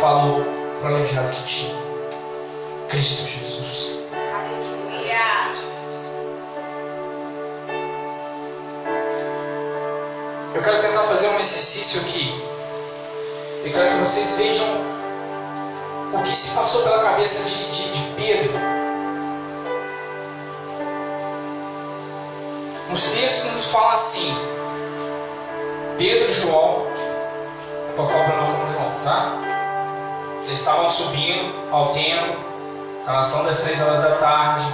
falou 0.00 0.44
para 0.80 0.92
o 0.92 0.94
aleijado 0.94 1.28
que 1.30 1.42
tinha: 1.44 1.74
Cristo 2.88 3.28
Jesus. 3.28 3.98
Aleluia. 4.12 5.50
Eu 10.54 10.62
quero 10.62 10.80
tentar 10.80 11.02
fazer 11.02 11.28
um 11.28 11.40
exercício 11.40 12.00
aqui. 12.00 12.32
Eu 13.64 13.72
quero 13.72 13.90
que 13.90 13.98
vocês 13.98 14.36
vejam 14.36 14.66
o 16.14 16.22
que 16.22 16.30
se 16.36 16.54
passou 16.54 16.82
pela 16.82 17.02
cabeça 17.02 17.48
de, 17.48 17.64
de, 17.70 17.90
de 17.90 18.14
Pedro. 18.14 18.52
Nos 22.88 23.04
textos 23.04 23.52
nos 23.52 23.66
fala 23.66 23.94
assim: 23.94 24.59
Pedro 26.00 26.30
e 26.30 26.32
João, 26.32 26.86
vou 27.94 28.06
colocar 28.06 28.32
o 28.32 28.36
nome 28.40 28.56
como 28.56 28.70
João, 28.70 28.90
tá? 29.04 29.34
Eles 30.44 30.58
estavam 30.58 30.88
subindo 30.88 31.54
ao 31.70 31.92
templo, 31.92 32.36
na 33.04 33.12
nação 33.16 33.44
das 33.44 33.58
três 33.58 33.82
horas 33.82 34.02
da 34.02 34.16
tarde. 34.16 34.64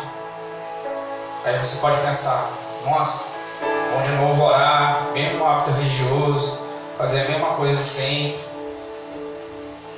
Aí 1.45 1.59
você 1.59 1.79
pode 1.79 1.99
pensar, 2.03 2.49
nossa, 2.85 3.31
vão 3.93 4.03
de 4.03 4.13
novo 4.13 4.45
orar, 4.45 5.03
mesmo 5.13 5.45
hábito 5.45 5.73
religioso, 5.73 6.61
fazer 6.97 7.23
a 7.23 7.29
mesma 7.29 7.57
coisa 7.57 7.83
sempre. 7.83 8.39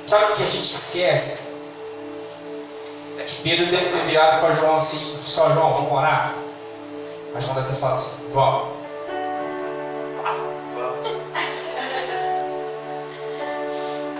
Sabe 0.07 0.23
o 0.23 0.35
que 0.35 0.41
a 0.41 0.47
gente 0.47 0.63
esquece? 0.63 1.49
É 3.19 3.21
que 3.21 3.35
Pedro 3.43 3.67
deve 3.67 3.85
ter 3.85 4.39
para 4.39 4.51
João 4.53 4.77
assim, 4.77 5.15
só 5.21 5.51
João, 5.51 5.73
vamos 5.73 5.91
orar? 5.91 6.33
Mas 7.35 7.43
João 7.43 7.53
deve 7.53 7.67
ter 7.67 7.75
falado 7.75 7.97
assim, 7.97 8.15
vamos. 8.33 8.78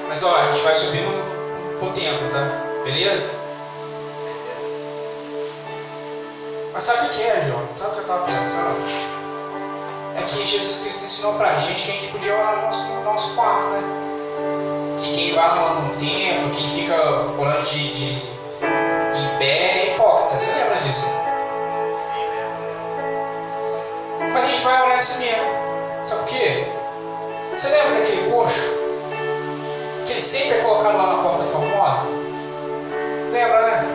Mas 0.10 0.24
ó, 0.24 0.36
a 0.36 0.52
gente 0.52 0.64
vai 0.64 0.74
subir 0.74 1.04
no, 1.04 1.86
no 1.86 1.94
templo, 1.94 2.28
tá? 2.32 2.42
Beleza? 2.84 3.32
Mas 6.74 6.84
sabe 6.84 7.06
o 7.06 7.10
que 7.12 7.22
é, 7.22 7.44
João? 7.46 7.62
Sabe 7.78 7.92
o 7.92 7.94
que 7.94 7.98
eu 8.00 8.02
estava 8.02 8.26
pensando? 8.26 8.76
É 10.18 10.24
que 10.24 10.44
Jesus 10.44 10.82
Cristo 10.82 11.06
ensinou 11.06 11.34
pra 11.36 11.60
gente 11.60 11.84
que 11.84 11.92
a 11.92 11.94
gente 11.94 12.08
podia 12.08 12.34
orar 12.34 12.56
no 12.56 12.62
nosso, 12.64 12.84
no 12.86 13.04
nosso 13.04 13.36
quarto, 13.36 13.68
né? 13.68 13.84
Que 15.00 15.12
quem 15.14 15.36
vai 15.36 15.56
no, 15.56 15.82
no 15.82 15.96
templo, 15.96 16.56
quem 16.56 16.70
fica 16.70 16.96
orando 17.38 17.66
de, 17.68 17.94
de, 17.94 18.14
em 18.14 19.38
pé 19.38 19.46
é 19.46 19.94
hipócrita. 19.94 20.40
Você 20.40 20.52
lembra 20.54 20.76
disso? 20.78 21.06
Sim, 21.96 22.26
Mas 24.34 24.44
a 24.44 24.48
gente 24.48 24.62
vai 24.64 24.82
orar 24.82 24.98
assim 24.98 25.24
mesmo. 25.24 25.46
Sabe 26.04 26.22
por 26.22 26.30
quê? 26.30 26.68
Você 27.52 27.70
lembra 27.70 28.00
daquele 28.00 28.32
coxo? 28.32 28.79
Que 30.10 30.14
ele 30.14 30.22
sempre 30.24 30.58
é 30.58 30.62
colocado 30.64 30.98
lá 30.98 31.18
na 31.18 31.22
porta 31.22 31.44
famosa? 31.44 32.08
Lembra, 33.32 33.62
né? 33.62 33.86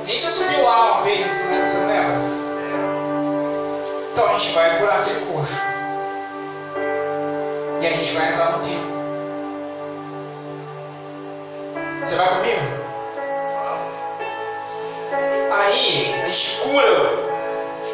A 0.00 0.06
gente 0.08 0.22
já 0.22 0.30
subiu 0.30 0.62
lá 0.62 0.92
uma 0.92 1.02
vez, 1.02 1.26
né? 1.26 1.66
você 1.66 1.78
não 1.78 1.88
lembra? 1.88 2.14
Então 4.12 4.28
a 4.28 4.38
gente 4.38 4.52
vai 4.54 4.78
curar 4.78 5.00
aquele 5.00 5.26
coxo. 5.26 5.56
E 7.80 7.86
a 7.88 7.90
gente 7.90 8.14
vai 8.14 8.28
entrar 8.28 8.52
no 8.52 8.58
templo. 8.60 8.92
Você 12.04 12.14
vai 12.14 12.28
comigo? 12.28 12.60
Aí 15.50 16.22
a 16.22 16.28
gente 16.28 16.60
cura 16.60 17.14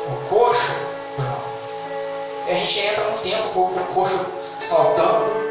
o 0.07 0.29
coxo. 0.29 0.75
E 2.47 2.51
a 2.51 2.55
gente 2.55 2.79
entra 2.79 3.05
no 3.05 3.19
templo 3.21 3.49
com 3.55 3.61
o 3.61 3.87
coxo 3.95 4.27
saltando, 4.59 5.48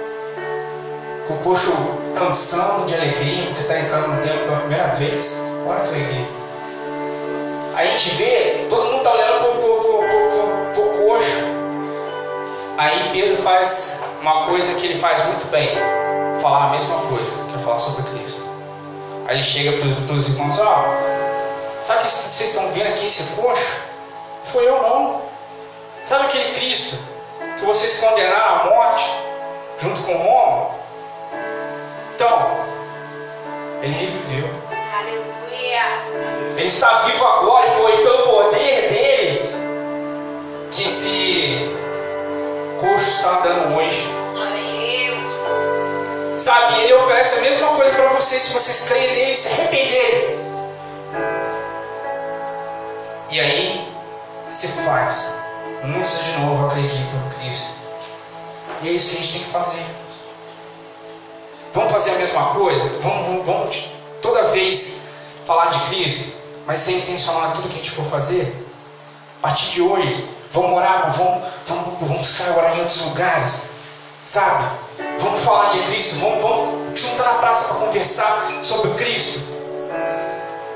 o 1.30 1.36
coxo 1.44 1.72
dançando 2.18 2.86
de 2.86 2.96
alegria, 2.96 3.48
porque 3.48 3.62
está 3.62 3.80
entrando 3.80 4.08
no 4.08 4.22
templo 4.22 4.46
pela 4.46 4.60
primeira 4.60 4.88
vez. 4.88 5.42
Olha 5.68 5.82
que 5.82 5.90
alegria. 5.90 6.26
Aí 7.76 7.90
a 7.90 7.92
gente 7.92 8.16
vê, 8.16 8.66
todo 8.70 8.86
mundo 8.86 8.98
está 8.98 9.14
olhando 9.14 9.40
pro, 9.40 10.74
pro 10.74 11.06
coxo. 11.06 11.58
Aí 12.78 13.10
Pedro 13.12 13.38
faz 13.42 14.04
uma 14.22 14.46
coisa 14.46 14.74
que 14.76 14.86
ele 14.86 14.98
faz 14.98 15.24
muito 15.26 15.46
bem, 15.52 15.70
falar 16.42 16.68
a 16.68 16.70
mesma 16.70 16.96
coisa, 16.96 17.44
que 17.44 17.56
é 17.56 17.60
falar 17.60 17.80
sobre 17.80 18.04
Cristo. 18.12 18.44
Aí 19.28 19.36
ele 19.36 19.44
chega 19.44 19.78
para 19.78 20.16
os 20.16 20.30
irmãos, 20.30 20.60
ó, 20.60 20.86
sabe 21.82 22.02
o 22.02 22.06
que 22.06 22.12
vocês 22.12 22.50
estão 22.50 22.72
vendo 22.72 22.88
aqui, 22.88 23.08
esse 23.08 23.36
coxo? 23.36 23.76
Foi 24.46 24.68
eu 24.68 24.82
não. 24.82 25.22
Sabe 26.04 26.26
aquele 26.26 26.52
Cristo 26.56 26.98
que 27.60 27.66
vocês 27.66 28.00
condenaram 28.00 28.62
à 28.62 28.64
morte 28.66 29.12
junto 29.80 30.02
com 30.04 30.14
Roma? 30.14 30.70
Então, 32.28 32.60
ele 33.82 33.94
reviveu. 33.94 34.50
Aleluia. 35.00 36.58
Ele 36.58 36.68
está 36.68 37.04
vivo 37.04 37.24
agora 37.24 37.68
e 37.68 37.72
foi 37.72 38.04
pelo 38.04 38.24
poder 38.24 38.90
dele 38.90 39.42
que 40.70 40.88
esse 40.88 41.74
coxo 42.82 43.10
está 43.10 43.40
andando 43.40 43.78
hoje. 43.78 44.10
Sabe, 46.38 46.82
ele 46.82 46.94
oferece 46.96 47.40
a 47.40 47.42
mesma 47.42 47.70
coisa 47.70 47.96
para 47.96 48.10
vocês 48.10 48.44
se 48.44 48.54
vocês 48.54 48.90
creem 48.90 49.16
nele 49.16 49.32
e 49.32 49.38
se 49.38 49.54
arrependerem. 49.54 50.40
E 53.32 53.40
aí 53.40 53.88
se 54.50 54.68
faz. 54.84 55.34
Muitos 55.82 56.26
de 56.26 56.40
novo 56.40 56.68
acreditam 56.68 57.20
em 57.26 57.40
Cristo. 57.40 57.74
E 58.82 58.90
é 58.90 58.92
isso 58.92 59.12
que 59.12 59.16
a 59.16 59.22
gente 59.22 59.34
tem 59.34 59.44
que 59.44 59.50
fazer. 59.50 60.07
Vamos 61.74 61.92
fazer 61.92 62.12
a 62.12 62.16
mesma 62.16 62.46
coisa? 62.54 62.90
Vamos, 63.02 63.28
vamos, 63.28 63.46
vamos 63.46 63.86
toda 64.22 64.44
vez 64.44 65.08
falar 65.46 65.68
de 65.68 65.80
Cristo, 65.90 66.36
mas 66.66 66.80
ser 66.80 66.94
intencional 66.94 67.50
em 67.50 67.52
tudo 67.54 67.70
que 67.70 67.80
a 67.80 67.82
gente 67.82 67.92
for 67.92 68.06
fazer? 68.06 68.54
A 69.40 69.42
partir 69.44 69.72
de 69.72 69.82
hoje, 69.82 70.28
vamos 70.52 70.74
orar, 70.74 71.12
vamos, 71.16 71.44
vamos, 71.68 72.00
vamos 72.02 72.18
buscar 72.20 72.58
orar 72.58 72.76
em 72.76 72.80
outros 72.80 73.02
lugares, 73.02 73.70
sabe? 74.26 74.70
Vamos 75.20 75.42
falar 75.42 75.70
de 75.70 75.80
Cristo, 75.84 76.20
vamos, 76.20 76.42
vamos 76.42 77.00
juntar 77.00 77.26
na 77.26 77.40
praça 77.40 77.74
para 77.74 77.86
conversar 77.86 78.50
sobre 78.64 78.92
Cristo. 78.96 79.42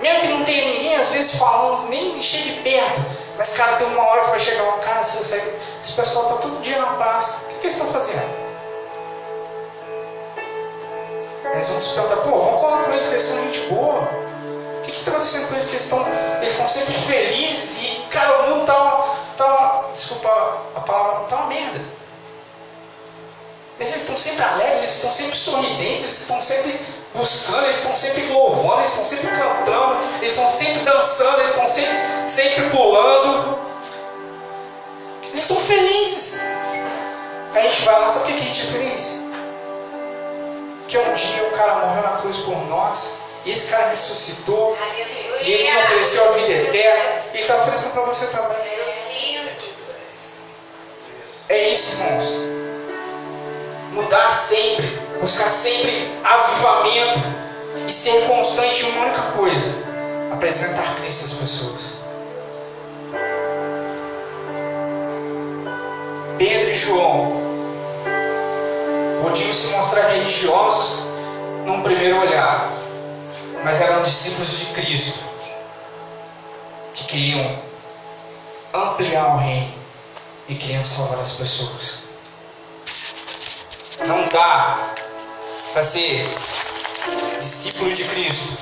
Mesmo 0.02 0.22
que 0.22 0.28
não 0.28 0.44
tenha 0.44 0.66
ninguém, 0.66 0.96
às 0.96 1.10
vezes, 1.10 1.36
falando, 1.36 1.90
nem 1.90 2.22
chegue 2.22 2.62
perto, 2.62 3.02
mas, 3.38 3.56
cara, 3.56 3.78
tem 3.78 3.88
uma 3.88 4.04
hora 4.04 4.24
que 4.24 4.30
vai 4.30 4.40
chegar 4.40 4.64
lá, 4.64 4.74
cara, 4.74 5.02
esse, 5.02 5.18
esse 5.18 5.94
pessoal 5.96 6.26
está 6.26 6.38
todo 6.38 6.62
dia 6.62 6.78
na 6.80 6.88
praça, 6.94 7.46
o 7.46 7.48
que, 7.50 7.56
que 7.56 7.68
eles 7.68 7.76
estão 7.76 7.92
fazendo? 7.92 8.51
Eles 11.54 11.70
vão 11.70 11.82
se 11.82 11.94
perguntar, 11.94 12.18
pô, 12.18 12.40
vamos 12.40 12.62
falar 12.62 12.84
com 12.84 12.92
eles 12.92 13.08
que 13.08 13.14
eles 13.14 13.24
são 13.24 13.38
gente 13.44 13.60
boa. 13.68 14.02
O 14.78 14.82
que 14.84 14.92
está 14.92 15.12
acontecendo 15.12 15.48
com 15.48 15.54
eles? 15.54 15.66
Que 15.66 15.74
eles 15.74 15.84
estão 15.84 16.06
eles 16.42 16.54
estão 16.54 16.70
sempre 16.70 16.94
felizes 16.94 17.84
e, 17.84 18.02
cara, 18.10 18.42
o 18.42 18.50
mundo 18.50 18.62
está 18.62 18.82
uma, 18.82 19.16
tá 19.38 19.46
uma, 19.46 19.92
desculpa 19.94 20.58
a 20.76 20.80
palavra, 20.80 21.24
está 21.24 21.36
uma 21.38 21.48
merda. 21.48 21.80
Mas 23.78 23.90
eles 23.90 24.02
estão 24.02 24.18
sempre 24.18 24.44
alegres, 24.44 24.84
eles 24.84 24.96
estão 24.96 25.12
sempre 25.12 25.36
sorridentes, 25.36 26.04
eles 26.04 26.22
estão 26.22 26.42
sempre 26.42 26.80
buscando, 27.14 27.66
eles 27.66 27.78
estão 27.78 27.98
sempre 27.98 28.28
louvando, 28.28 28.80
eles 28.80 28.92
estão 28.92 29.06
sempre 29.06 29.28
cantando, 29.30 29.98
eles 30.22 30.32
estão 30.34 30.50
sempre 30.50 30.80
dançando, 30.84 31.40
eles 31.40 31.50
estão 31.50 31.70
sempre, 31.70 31.98
sempre 32.28 32.70
pulando. 32.70 33.60
Eles 35.32 35.44
são 35.44 35.58
felizes. 35.58 36.42
Aí 37.54 37.68
a 37.68 37.70
gente 37.70 37.84
vai 37.84 38.00
lá, 38.00 38.08
sabe 38.08 38.26
por 38.26 38.36
que 38.36 38.42
a 38.42 38.46
gente 38.46 38.62
é 38.62 38.66
feliz? 38.66 39.31
Porque 40.92 41.10
um 41.10 41.14
dia 41.14 41.48
o 41.48 41.52
cara 41.52 41.76
morreu 41.76 42.04
na 42.04 42.18
cruz 42.18 42.40
por 42.40 42.68
nós, 42.68 43.14
e 43.46 43.52
esse 43.52 43.72
cara 43.72 43.88
ressuscitou, 43.88 44.78
e 45.40 45.50
ele 45.50 45.72
me 45.72 45.78
ofereceu 45.78 46.28
a 46.28 46.32
vida 46.34 46.52
eterna, 46.52 47.22
e 47.34 47.38
está 47.40 47.56
oferecendo 47.56 47.94
para 47.94 48.02
você 48.02 48.28
também. 48.28 48.58
É 51.48 51.70
isso, 51.70 51.96
irmãos. 51.96 52.28
Mudar 53.94 54.34
sempre, 54.34 54.88
buscar 55.22 55.50
sempre 55.50 56.12
avivamento 56.26 57.20
e 57.88 57.94
ser 57.94 58.28
constante 58.28 58.86
em 58.86 58.90
uma 58.90 59.06
única 59.06 59.22
coisa: 59.32 59.74
apresentar 60.34 60.96
Cristo 60.96 61.24
às 61.24 61.34
pessoas. 61.36 62.02
Pedro 66.38 66.70
e 66.70 66.76
João 66.76 67.51
podiam 69.22 69.54
se 69.54 69.68
mostrar 69.68 70.10
religiosos 70.10 71.06
num 71.66 71.82
primeiro 71.84 72.20
olhar, 72.20 72.72
mas 73.64 73.80
eram 73.80 74.02
discípulos 74.02 74.50
de 74.50 74.66
Cristo 74.68 75.20
que 76.94 77.04
queriam 77.06 77.60
ampliar 78.74 79.36
o 79.36 79.38
reino 79.38 79.72
e 80.50 80.56
queriam 80.56 80.84
salvar 80.84 81.20
as 81.20 81.34
pessoas. 81.34 82.02
Não 84.08 84.28
dá 84.30 84.92
para 85.72 85.84
ser 85.84 86.28
discípulo 87.38 87.94
de 87.94 88.04
Cristo 88.06 88.58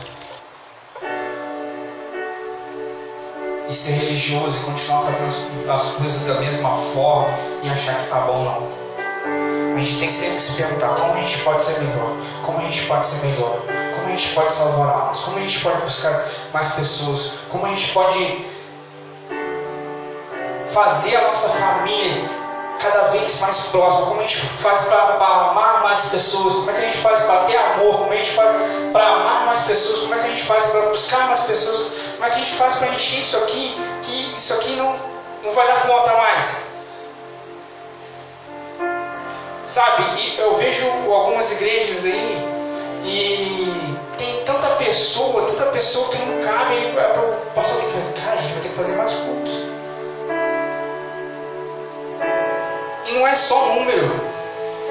e 3.70 3.74
ser 3.74 3.92
religioso 3.94 4.60
e 4.60 4.64
continuar 4.64 5.04
fazendo 5.04 5.70
as, 5.70 5.82
as 5.82 5.92
coisas 5.94 6.22
da 6.24 6.34
mesma 6.36 6.76
forma 6.94 7.30
e 7.64 7.70
achar 7.70 7.96
que 7.98 8.10
tá 8.10 8.22
bom, 8.22 8.44
não. 8.44 9.59
A 9.80 9.82
gente 9.82 9.98
tem 9.98 10.10
que 10.10 10.42
se 10.42 10.54
perguntar 10.56 10.90
como 10.90 11.14
a 11.14 11.22
gente 11.22 11.38
pode 11.38 11.64
ser 11.64 11.80
melhor, 11.80 12.12
como 12.46 12.58
a 12.58 12.64
gente 12.64 12.86
pode 12.86 13.08
ser 13.08 13.26
melhor, 13.26 13.62
como 13.96 14.08
a 14.08 14.12
gente 14.12 14.34
pode 14.34 14.52
salvar 14.52 14.90
almas, 14.90 15.22
como 15.22 15.38
a 15.38 15.40
gente 15.40 15.60
pode 15.62 15.82
buscar 15.84 16.26
mais 16.54 16.74
pessoas, 16.74 17.32
como 17.50 17.66
a 17.66 17.70
gente 17.70 17.94
pode 17.94 18.46
fazer 20.74 21.16
a 21.16 21.22
nossa 21.30 21.48
família 21.48 22.30
cada 22.78 23.04
vez 23.04 23.40
mais 23.40 23.58
próxima, 23.68 24.08
como 24.08 24.20
a 24.20 24.24
gente 24.24 24.36
faz 24.36 24.82
para 24.82 25.26
amar 25.26 25.82
mais 25.82 26.08
pessoas, 26.08 26.56
como 26.56 26.72
é 26.72 26.74
que 26.74 26.82
a 26.82 26.86
gente 26.88 26.98
faz 26.98 27.22
para 27.22 27.44
ter 27.46 27.56
amor, 27.56 28.00
como 28.00 28.12
é 28.12 28.18
que 28.18 28.22
a 28.22 28.26
gente 28.26 28.36
faz 28.36 28.56
para 28.92 29.08
amar 29.08 29.46
mais 29.46 29.62
pessoas, 29.62 30.02
como 30.02 30.14
é 30.14 30.18
que 30.18 30.26
a 30.26 30.30
gente 30.30 30.44
faz 30.44 30.66
para 30.66 30.82
buscar 30.90 31.26
mais 31.28 31.40
pessoas, 31.40 31.88
como 32.16 32.26
é 32.26 32.30
que 32.30 32.36
a 32.36 32.40
gente 32.40 32.54
faz 32.54 32.76
para 32.76 32.90
encher 32.90 33.22
isso 33.22 33.38
aqui, 33.38 33.78
que 34.04 34.36
isso 34.36 34.54
aqui 34.56 34.76
não, 34.76 35.00
não 35.42 35.52
vai 35.52 35.68
dar 35.68 35.88
conta 35.88 36.14
mais. 36.18 36.69
Sabe, 39.70 40.20
e 40.20 40.40
eu 40.40 40.56
vejo 40.56 40.84
algumas 41.14 41.52
igrejas 41.52 42.04
aí 42.04 42.44
e 43.06 43.96
tem 44.18 44.44
tanta 44.44 44.68
pessoa, 44.78 45.46
tanta 45.46 45.66
pessoa 45.66 46.10
que 46.10 46.18
não 46.18 46.42
cabe, 46.42 46.76
o 46.76 47.52
pastor 47.54 47.78
tem 47.78 47.86
que 47.86 47.94
fazer, 47.94 48.14
cara, 48.14 48.34
a 48.34 48.42
gente 48.42 48.54
vai 48.54 48.62
ter 48.64 48.70
que 48.70 48.76
fazer 48.76 48.96
mais 48.96 49.14
cultos. 49.14 49.54
E 53.06 53.12
não 53.12 53.28
é 53.28 53.36
só 53.36 53.68
número, 53.68 54.12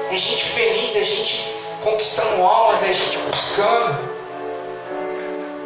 é 0.09 0.15
gente 0.15 0.45
feliz, 0.45 0.95
é 0.95 1.03
gente 1.03 1.53
conquistando 1.83 2.41
almas, 2.41 2.81
é 2.81 2.93
gente 2.93 3.17
buscando, 3.17 3.99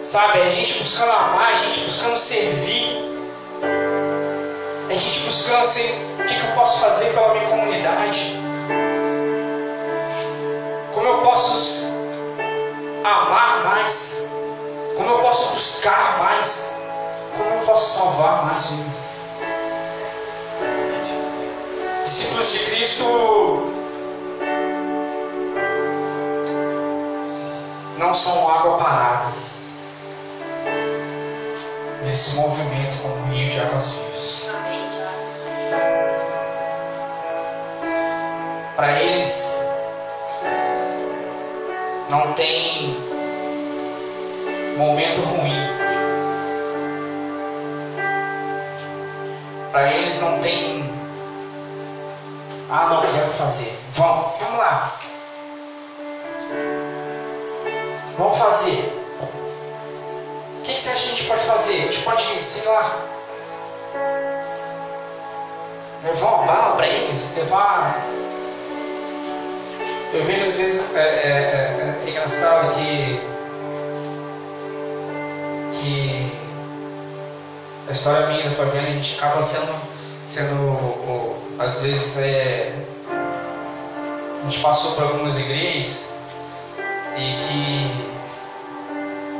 sabe, 0.01 0.39
é 0.39 0.49
gente 0.49 0.79
buscando 0.79 1.11
amar, 1.11 1.53
é 1.53 1.57
gente 1.57 1.81
buscando 1.81 2.17
servir, 2.17 2.97
é 4.89 4.93
gente 4.95 5.19
buscando 5.19 5.61
assim, 5.61 5.87
o 6.19 6.23
que, 6.23 6.33
que 6.33 6.47
eu 6.47 6.55
posso 6.55 6.79
fazer 6.79 7.13
pela 7.13 7.35
minha 7.35 7.47
comunidade 7.47 8.41
como 11.03 11.15
eu 11.15 11.21
posso 11.21 11.93
amar 13.03 13.61
mais, 13.65 14.29
como 14.95 15.09
eu 15.09 15.19
posso 15.19 15.53
buscar 15.53 16.17
mais, 16.17 16.75
como 17.35 17.49
eu 17.55 17.65
posso 17.65 17.99
salvar 17.99 18.45
mais 18.45 18.67
vidas. 18.67 19.09
Discípulos 22.05 22.51
de 22.53 22.59
Cristo 22.59 23.03
não 27.97 28.13
são 28.13 28.49
água 28.49 28.77
parada. 28.77 29.33
Eles 32.01 32.17
se 32.17 32.35
movimentam 32.35 32.99
como 33.01 33.15
um 33.15 33.29
rio 33.29 33.49
de 33.49 33.59
águas 33.59 33.89
vivas. 33.89 34.51
Para 38.77 39.01
eles 39.01 39.72
não 42.13 42.31
tem 42.33 42.95
momento 44.77 45.21
ruim. 45.21 45.57
Para 49.71 49.91
eles 49.91 50.21
não 50.21 50.37
tem. 50.37 50.93
Ah, 52.69 52.87
não 52.91 53.01
quero 53.01 53.29
fazer. 53.29 53.75
Vamos, 53.93 54.39
vamos 54.39 54.59
lá. 54.59 54.95
Vamos 58.19 58.37
fazer. 58.37 58.93
O 60.59 60.61
que, 60.63 60.71
que 60.71 60.89
a 60.89 60.95
gente 60.95 61.23
pode 61.23 61.41
fazer? 61.41 61.81
A 61.81 61.85
gente 61.87 62.01
pode, 62.03 62.21
sei 62.39 62.69
lá, 62.69 62.95
levar 66.03 66.27
uma 66.27 66.45
bala 66.45 66.75
para 66.75 66.87
eles, 66.87 67.35
levar 67.35 68.03
eu 70.13 70.23
vejo 70.25 70.45
às 70.45 70.53
vezes 70.53 70.95
é, 70.95 70.99
é, 70.99 71.82
é, 72.05 72.09
engraçado 72.09 72.73
que 72.75 73.19
que 75.73 76.31
a 77.87 77.91
história 77.91 78.27
minha 78.27 78.43
da 78.43 78.51
Fabiana 78.51 78.87
a 78.87 78.91
gente 78.91 79.17
acaba 79.17 79.43
sendo 79.43 79.73
sendo 80.27 81.35
às 81.59 81.81
vezes 81.81 82.17
é 82.17 82.73
a 84.41 84.45
gente 84.45 84.59
passou 84.59 84.93
por 84.93 85.03
algumas 85.03 85.37
igrejas 85.39 86.13
e 87.15 87.35
que 87.37 88.13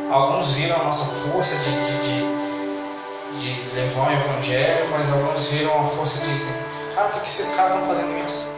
alguns 0.10 0.52
viram 0.52 0.80
a 0.80 0.84
nossa 0.86 1.06
força 1.06 1.56
de, 1.58 1.72
de, 1.72 1.98
de, 3.40 3.54
de 3.64 3.76
levar 3.76 4.10
o 4.10 4.14
evangelho, 4.14 4.88
mas 4.92 5.12
alguns 5.12 5.48
viram 5.48 5.82
a 5.82 5.84
força 5.86 6.22
de 6.22 6.30
dizer, 6.30 6.54
cara, 6.96 7.08
por 7.08 7.16
que, 7.16 7.22
que 7.22 7.28
esses 7.28 7.56
caras 7.56 7.76
estão 7.76 7.88
fazendo 7.88 8.26
isso? 8.26 8.53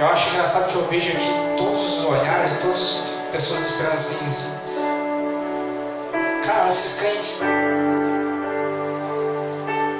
Eu 0.00 0.06
acho 0.06 0.30
engraçado 0.30 0.72
que 0.72 0.76
eu 0.76 0.86
vejo 0.86 1.12
aqui 1.12 1.30
todos 1.58 1.98
os 1.98 2.04
olhares, 2.06 2.54
todas 2.62 2.80
as 2.80 3.10
pessoas 3.30 3.60
esperando 3.60 3.96
assim, 3.96 4.16
assim. 4.26 4.50
Cara, 6.42 6.70
esses 6.70 7.00
crentes. 7.00 7.36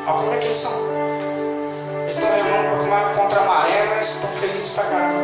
Como 0.07 0.33
é 0.33 0.39
que 0.39 0.47
eles 0.47 0.57
são. 0.57 0.73
Eles 2.05 2.17
estão 2.17 2.31
remando 2.31 3.15
contra 3.15 3.41
a 3.41 3.45
maré, 3.45 3.89
mas 3.95 4.15
estão 4.15 4.31
felizes 4.31 4.71
pra 4.71 4.85
caramba. 4.85 5.21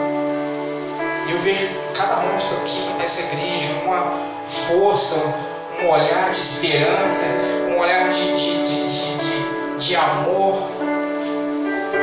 E 1.26 1.32
eu 1.32 1.38
vejo 1.38 1.66
cada 1.96 2.16
monstro 2.16 2.58
aqui 2.58 2.94
dessa 2.98 3.22
igreja 3.22 3.70
uma 3.82 4.12
força, 4.68 5.34
um 5.80 5.88
olhar 5.88 6.30
de 6.30 6.36
esperança, 6.38 7.24
um 7.70 7.78
olhar 7.78 8.10
de, 8.10 8.36
de, 8.36 8.62
de, 8.62 9.16
de, 9.16 9.78
de, 9.78 9.96
amor. 9.96 10.70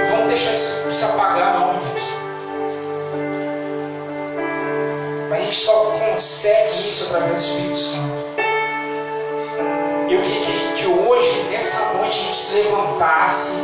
Vamos 0.09 0.27
deixar 0.27 0.53
isso 0.53 0.91
se 0.91 1.05
apagar 1.05 1.59
não, 1.59 1.73
gente. 1.73 2.12
Gente 5.41 5.55
só 5.55 5.73
consegue 5.99 6.89
isso 6.89 7.05
através 7.05 7.35
do 7.35 7.41
Espírito 7.41 7.77
Santo. 7.77 8.23
Eu 10.09 10.21
queria 10.21 10.41
que, 10.41 10.51
a 10.51 10.57
gente 10.57 10.87
hoje, 10.87 11.43
nessa 11.49 11.93
noite, 11.93 12.19
a 12.19 12.23
gente 12.23 12.35
se 12.35 12.55
levantasse 12.55 13.55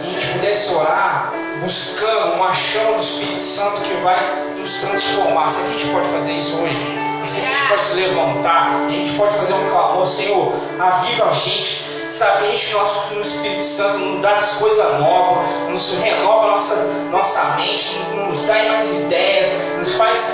e 0.00 0.16
a 0.16 0.20
gente 0.20 0.32
pudesse 0.32 0.74
orar 0.74 1.32
buscando 1.62 2.34
uma 2.34 2.54
chama 2.54 2.92
do 2.92 3.02
Espírito 3.02 3.42
Santo 3.42 3.82
que 3.82 3.92
vai 3.94 4.34
nos 4.56 4.74
transformar. 4.74 5.50
Será 5.50 5.68
que 5.68 5.74
a 5.74 5.78
gente 5.78 5.92
pode 5.92 6.08
fazer 6.08 6.32
isso 6.32 6.56
hoje? 6.56 7.08
Será 7.26 7.46
que 7.46 7.52
a 7.52 7.56
gente 7.56 7.68
pode 7.68 7.80
se 7.84 7.94
levantar 7.94 8.70
e 8.88 8.94
a 8.94 9.04
gente 9.04 9.16
pode 9.18 9.34
fazer 9.34 9.52
um 9.52 9.68
clamor, 9.68 10.06
Senhor, 10.06 10.52
aviva 10.78 11.26
a 11.26 11.32
gente, 11.32 11.84
sabe, 12.10 12.52
enche 12.52 12.74
o 12.74 12.78
nosso 12.78 13.14
no 13.14 13.20
Espírito 13.20 13.62
Santo, 13.64 13.98
nos 13.98 14.22
dá 14.22 14.40
coisa 14.58 14.98
nova, 14.98 15.42
nos 15.70 15.92
renova 15.94 16.46
a 16.46 16.50
nossa, 16.52 16.76
nossa 17.10 17.56
mente, 17.56 17.98
nos 18.14 18.44
dá 18.44 18.54
mais 18.54 18.94
ideias, 18.94 19.50
nos 19.78 19.94
faz 19.96 20.32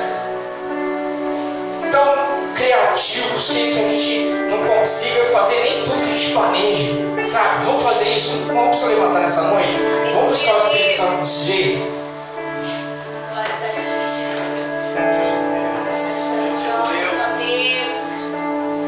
tão 1.90 2.54
criativos 2.54 3.48
que, 3.48 3.72
que 3.72 3.80
a 3.80 3.88
gente 3.88 4.18
não 4.50 4.66
consiga 4.68 5.24
fazer 5.26 5.60
nem 5.64 5.84
tudo 5.84 6.02
que 6.02 6.10
a 6.10 6.14
gente 6.14 6.32
planeja, 6.32 6.92
sabe? 7.26 7.64
Vamos 7.64 7.82
fazer 7.82 8.08
isso, 8.16 8.38
vamos 8.46 8.76
se 8.76 8.86
levantar 8.86 9.20
nessa 9.20 9.42
noite, 9.42 9.78
vamos 10.14 10.30
buscar 10.30 10.54
o 10.54 10.58
Espírito 10.58 10.96
Santo 10.96 11.20
desse 11.20 11.44
jeito. 11.44 12.04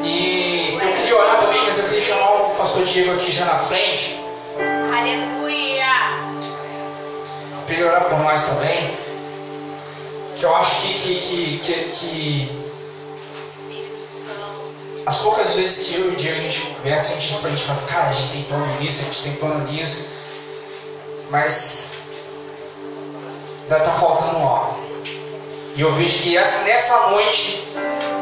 E 0.05 0.79
eu 0.81 0.93
queria 0.93 1.17
orar 1.17 1.39
também, 1.41 1.63
mas 1.65 1.79
eu 1.79 1.85
queria 1.85 2.03
chamar 2.03 2.35
o 2.35 2.36
pastor 2.77 2.93
Diego 2.93 3.13
aqui 3.13 3.33
já 3.33 3.47
na 3.47 3.59
frente. 3.59 4.21
Aleluia! 4.95 5.87
Eu 7.59 7.67
queria 7.67 7.87
orar 7.87 8.05
por 8.05 8.19
nós 8.19 8.45
também. 8.45 8.95
Que 10.37 10.45
eu 10.45 10.55
acho 10.55 10.83
que, 10.83 10.95
que, 10.95 11.15
que, 11.17 11.59
que, 11.59 11.73
que 11.73 12.67
as 15.07 15.17
poucas 15.19 15.55
vezes 15.55 15.89
que 15.89 15.95
eu 15.95 16.11
e 16.11 16.15
o 16.15 16.17
Diego 16.17 16.39
a 16.39 16.43
gente 16.43 16.61
conversa, 16.61 17.15
a 17.15 17.17
gente, 17.17 17.47
a 17.47 17.49
gente 17.49 17.63
fala 17.63 17.79
assim, 17.79 17.87
cara, 17.87 18.09
a 18.09 18.13
gente 18.13 18.33
tem 18.33 18.43
plano 18.43 18.81
nisso, 18.81 19.01
a 19.01 19.05
gente 19.05 19.23
tem 19.23 19.33
plano 19.37 19.73
nisso, 19.73 20.17
mas 21.31 21.95
ainda 23.63 23.79
está 23.79 23.93
faltando 23.93 24.37
algo. 24.37 24.79
E 25.77 25.81
eu 25.81 25.91
vejo 25.95 26.19
que 26.19 26.37
essa, 26.37 26.65
nessa 26.65 27.07
noite 27.09 27.67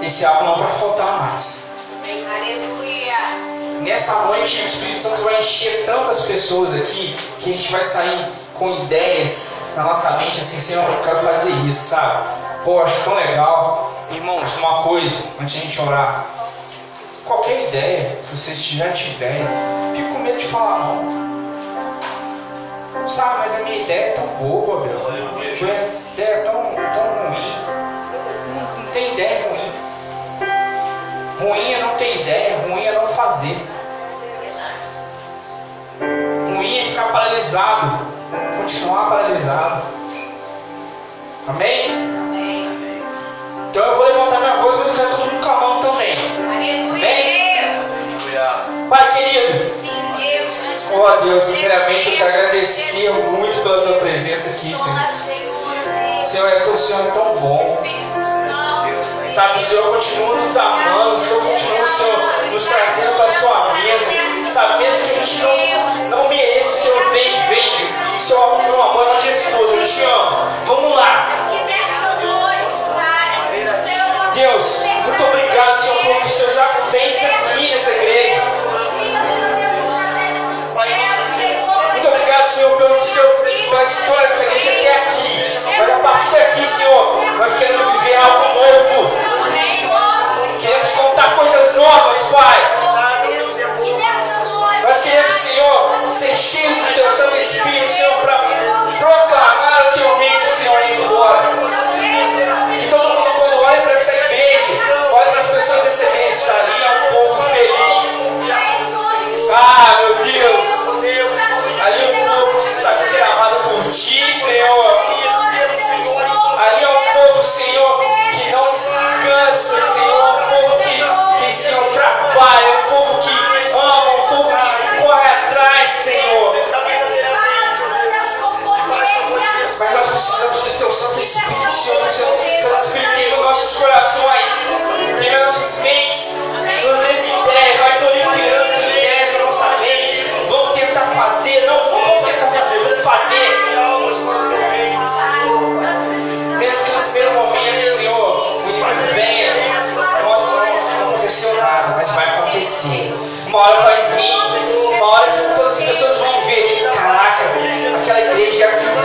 esse 0.01 0.25
algo 0.25 0.45
não 0.45 0.57
vai 0.59 0.79
faltar 0.79 1.21
mais. 1.23 1.65
Aleluia! 2.05 3.54
Nessa 3.85 4.15
noite 4.23 4.63
o 4.63 4.67
Espírito 4.67 5.03
Santo 5.03 5.23
vai 5.25 5.39
encher 5.39 5.85
tantas 5.85 6.23
pessoas 6.23 6.73
aqui 6.73 7.15
que 7.39 7.51
a 7.51 7.53
gente 7.53 7.71
vai 7.71 7.85
sair 7.85 8.27
com 8.55 8.75
ideias 8.77 9.67
na 9.77 9.85
nossa 9.85 10.13
mente 10.13 10.41
assim, 10.41 10.59
Senhor, 10.59 10.83
eu 10.89 11.03
quero 11.03 11.19
fazer 11.19 11.51
isso, 11.69 11.91
sabe? 11.91 12.27
Pô, 12.65 12.81
acho 12.81 13.05
tão 13.05 13.15
legal. 13.15 13.93
Irmãos, 14.11 14.57
uma 14.57 14.83
coisa, 14.85 15.15
antes 15.39 15.53
de 15.55 15.61
a 15.61 15.63
gente 15.67 15.81
orar. 15.83 16.25
Qualquer 17.27 17.69
ideia 17.69 18.17
que 18.23 18.35
vocês 18.35 18.59
já 18.59 18.91
tiverem, 18.91 19.47
fico 19.95 20.15
com 20.15 20.21
medo 20.21 20.39
de 20.39 20.47
falar 20.47 20.79
não. 20.79 21.25
Sabe, 23.07 23.41
mas 23.41 23.55
a 23.55 23.65
minha 23.65 23.83
ideia 23.83 24.07
é 24.07 24.11
tão 24.13 24.27
boa, 24.39 24.87
meu. 24.87 24.99
Minha 25.35 25.53
ideia 25.53 26.27
é 26.27 26.43
tão, 26.43 26.55
tão 26.55 27.05
ruim. 27.29 27.53
Não, 28.49 28.83
não 28.83 28.91
tem 28.93 29.13
ideia 29.13 29.47
ruim. 29.47 29.64
Ruim 31.45 31.75
é 31.75 31.79
não 31.79 31.95
ter 31.97 32.23
ideia, 32.23 32.59
ruim 32.67 32.87
é 32.87 32.93
não 32.93 33.07
fazer. 33.07 33.55
Ruim 36.01 36.79
é 36.79 36.85
ficar 36.85 37.13
paralisado, 37.13 37.99
continuar 38.57 39.11
paralisado. 39.11 39.83
Amém? 41.47 41.91
Amém. 42.31 42.75
Então 43.69 43.85
eu 43.85 43.95
vou 43.95 44.07
levantar 44.07 44.41
minha 44.41 44.57
voz, 44.57 44.77
mas 44.79 44.89
eu 44.89 44.95
quero 44.95 45.11
todo 45.11 45.31
mundo 45.31 45.45
com 45.45 45.51
a 45.51 45.61
mão 45.61 45.81
também. 45.81 46.15
Aleluia. 46.49 47.05
Deus! 47.05 48.89
Pai 48.89 49.13
querido, 49.13 49.65
Sim, 49.67 50.15
Deus. 50.17 50.93
ó 50.95 51.17
Deus, 51.17 51.45
primeiramente 51.45 52.11
eu 52.11 52.17
quero 52.17 52.29
agradecer 52.31 53.11
muito 53.13 53.63
pela 53.63 53.83
tua 53.83 53.97
presença 53.97 54.49
aqui, 54.49 54.75
Senhor. 54.75 54.99
Senhor, 56.25 56.49
é 56.49 56.77
Senhor 56.79 57.07
é 57.07 57.11
tão 57.11 57.37
bom. 57.37 57.83
Sabe, 59.35 59.59
o 59.59 59.61
Senhor 59.61 59.95
continua 59.95 60.37
nos 60.37 60.57
amando, 60.57 61.17
o 61.17 61.21
Senhor 61.21 61.43
continua, 61.43 61.89
Senhor, 61.89 62.53
nos 62.53 62.65
trazendo 62.69 63.17
para 63.17 63.25
a 63.25 63.31
sua 63.31 63.73
mesa. 63.73 64.13
Sabe, 64.49 64.79
mesmo 64.79 65.09
que 65.09 65.19
a 65.19 65.27
gente 65.27 65.43
não, 65.43 66.19
não 66.19 66.29
mereça, 66.29 66.71
o 66.71 66.77
Senhor 66.77 67.11
vem, 67.11 67.49
vem. 67.49 67.85
O 67.85 68.23
Senhor, 68.23 68.63
meu 68.63 68.81
amor, 68.81 69.07
nós 69.07 69.23
Jesus, 69.25 69.73
eu 69.73 69.83
te 69.85 70.05
amo. 70.05 70.37
Vamos 70.67 70.95
lá. 70.95 71.27
Deus, 74.35 74.85
muito 75.03 75.25
obrigado, 75.25 75.83
Senhor, 75.83 75.97
pelo 75.99 76.15
que 76.15 76.27
o 76.27 76.31
Senhor 76.31 76.53
já 76.53 76.69
fez 76.69 77.25
aqui 77.25 77.71
nessa 77.73 77.91
igreja. 77.91 78.84
Obrigado, 82.35 82.49
Senhor, 82.49 82.77
pelo 82.77 83.01
que 83.01 83.45
fez 83.45 83.61
pela 83.61 83.83
história 83.83 84.29
dessa 84.29 84.45
igreja 84.45 84.71
até 84.71 84.97
aqui. 84.97 85.79
Mas 85.79 85.91
a 85.91 85.99
partir 85.99 86.31
daqui, 86.33 86.67
Senhor, 86.67 87.39
nós 87.39 87.57
queremos 87.57 87.93
viver 88.01 88.17
algo 88.17 88.55
novo. 88.55 89.74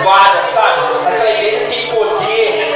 Avivada, 0.09 0.41
sabe? 0.41 0.81
Aquela 1.07 1.31
igreja 1.31 1.65
tem 1.69 1.87
poder, 1.87 2.67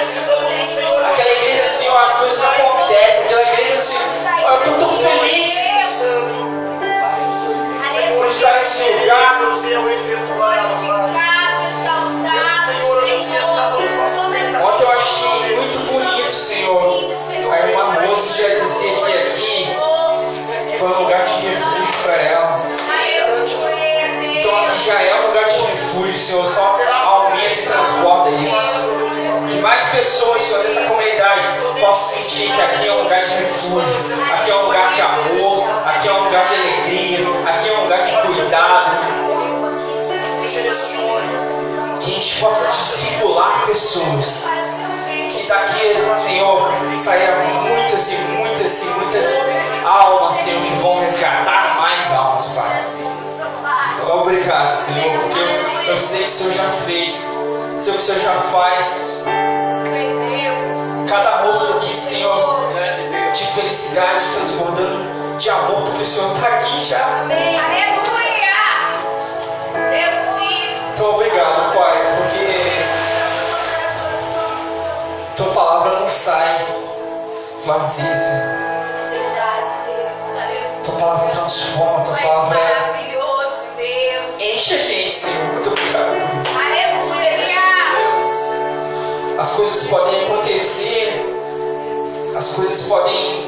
aquela 1.06 1.32
igreja, 1.32 1.64
Senhor, 1.64 1.98
as 1.98 2.14
coisas 2.14 2.44
acontecem, 2.44 3.26
aquela 3.26 3.54
igreja, 3.54 3.74
assim, 3.74 3.98
ó, 4.44 4.52
eu 4.52 4.58
estou 4.60 4.78
tão 4.78 4.90
feliz 4.90 5.54
por 8.16 8.28
estar 8.28 8.54
nesse 8.54 8.84
lugar. 8.84 9.42
Ontem 14.64 14.84
eu 14.84 14.92
achei 14.92 15.56
muito 15.56 15.80
bonito, 15.92 16.32
Senhor. 16.32 17.14
A 17.52 17.60
irmã 17.60 17.84
moça 18.02 18.44
já 18.44 18.56
dizia 18.56 18.96
que 18.96 19.18
aqui 19.18 19.76
foi 20.80 20.88
um 20.88 21.00
lugar 21.04 21.26
de 21.26 21.48
refúgio 21.48 22.04
para 22.04 22.16
ela. 22.16 22.56
Então 24.40 24.56
aqui 24.64 24.78
já 24.86 25.02
é 25.02 25.16
um 25.16 25.28
lugar 25.28 25.46
de 25.46 25.60
refúgio, 25.60 26.14
Senhor. 26.14 26.46
Só 26.48 26.78
mais 29.64 29.82
pessoas, 29.94 30.42
Senhor, 30.42 30.62
dessa 30.62 30.82
comunidade 30.82 31.42
possam 31.80 32.22
sentir 32.22 32.52
que 32.52 32.62
aqui 32.62 32.88
é 32.88 32.92
um 32.92 33.04
lugar 33.04 33.24
de 33.24 33.34
refúgio. 33.36 34.24
Aqui 34.34 34.52
é 34.52 34.56
um 34.56 34.66
lugar 34.66 34.94
de 34.94 35.02
amor. 35.02 35.64
Aqui 35.86 36.08
é 36.10 36.14
um 36.14 36.24
lugar 36.26 36.46
de 36.48 36.54
alegria. 36.54 37.20
Aqui 37.48 37.70
é 37.70 37.78
um 37.78 37.84
lugar 37.84 38.04
de 38.04 38.12
cuidado. 38.12 38.98
Que 42.02 42.12
a 42.12 42.14
gente 42.14 42.40
possa 42.42 42.68
discipular 42.68 43.66
pessoas. 43.66 44.50
Que 45.08 45.48
daqui, 45.48 46.14
Senhor, 46.14 46.70
saia 46.98 47.32
muitas 47.62 48.12
e 48.12 48.16
muitas 48.18 48.84
e 48.84 48.86
muitas 48.88 49.26
almas, 49.86 50.36
Senhor, 50.36 50.62
que 50.62 50.74
vão 50.82 51.00
resgatar 51.00 51.78
mais 51.80 52.12
almas, 52.12 52.50
Pai. 52.50 53.24
Obrigado, 54.12 54.74
Senhor, 54.76 55.20
porque 55.22 55.40
eu, 55.40 55.94
eu 55.94 55.98
sei 55.98 56.20
que 56.20 56.26
o 56.26 56.30
Senhor 56.30 56.52
já 56.52 56.70
fez, 56.86 57.14
sei 57.78 57.94
que 57.94 58.00
o 58.00 58.02
Senhor 58.02 58.20
já 58.20 58.34
faz. 58.52 59.53
Cada 61.14 61.44
rosto 61.44 61.74
aqui, 61.74 61.96
Senhor, 61.96 62.60
de 63.36 63.46
felicidade, 63.54 64.26
transbordando 64.34 65.38
de 65.38 65.48
amor, 65.48 65.84
porque 65.84 66.02
o 66.02 66.06
Senhor 66.08 66.34
está 66.34 66.48
aqui 66.48 66.86
já. 66.86 67.24
Então, 70.92 71.14
obrigado, 71.14 71.72
Pai, 71.76 72.02
porque 72.18 72.72
Tua 75.38 75.54
palavra 75.54 76.00
não 76.00 76.10
sai 76.10 76.66
vazia, 77.64 78.18
Senhor. 78.18 78.64
Tua 80.84 80.96
palavra 80.96 81.30
transforma, 81.30 82.06
Tua 82.06 82.18
palavra 82.18 82.58
Maravilhoso, 82.58 83.68
Deus. 83.78 84.42
enche 84.42 84.74
a 84.74 84.82
gente, 84.82 85.12
Senhor. 85.12 85.83
As 89.44 89.52
coisas 89.52 89.90
podem 89.90 90.24
acontecer, 90.24 91.22
as 92.34 92.52
coisas 92.52 92.84
podem 92.84 93.44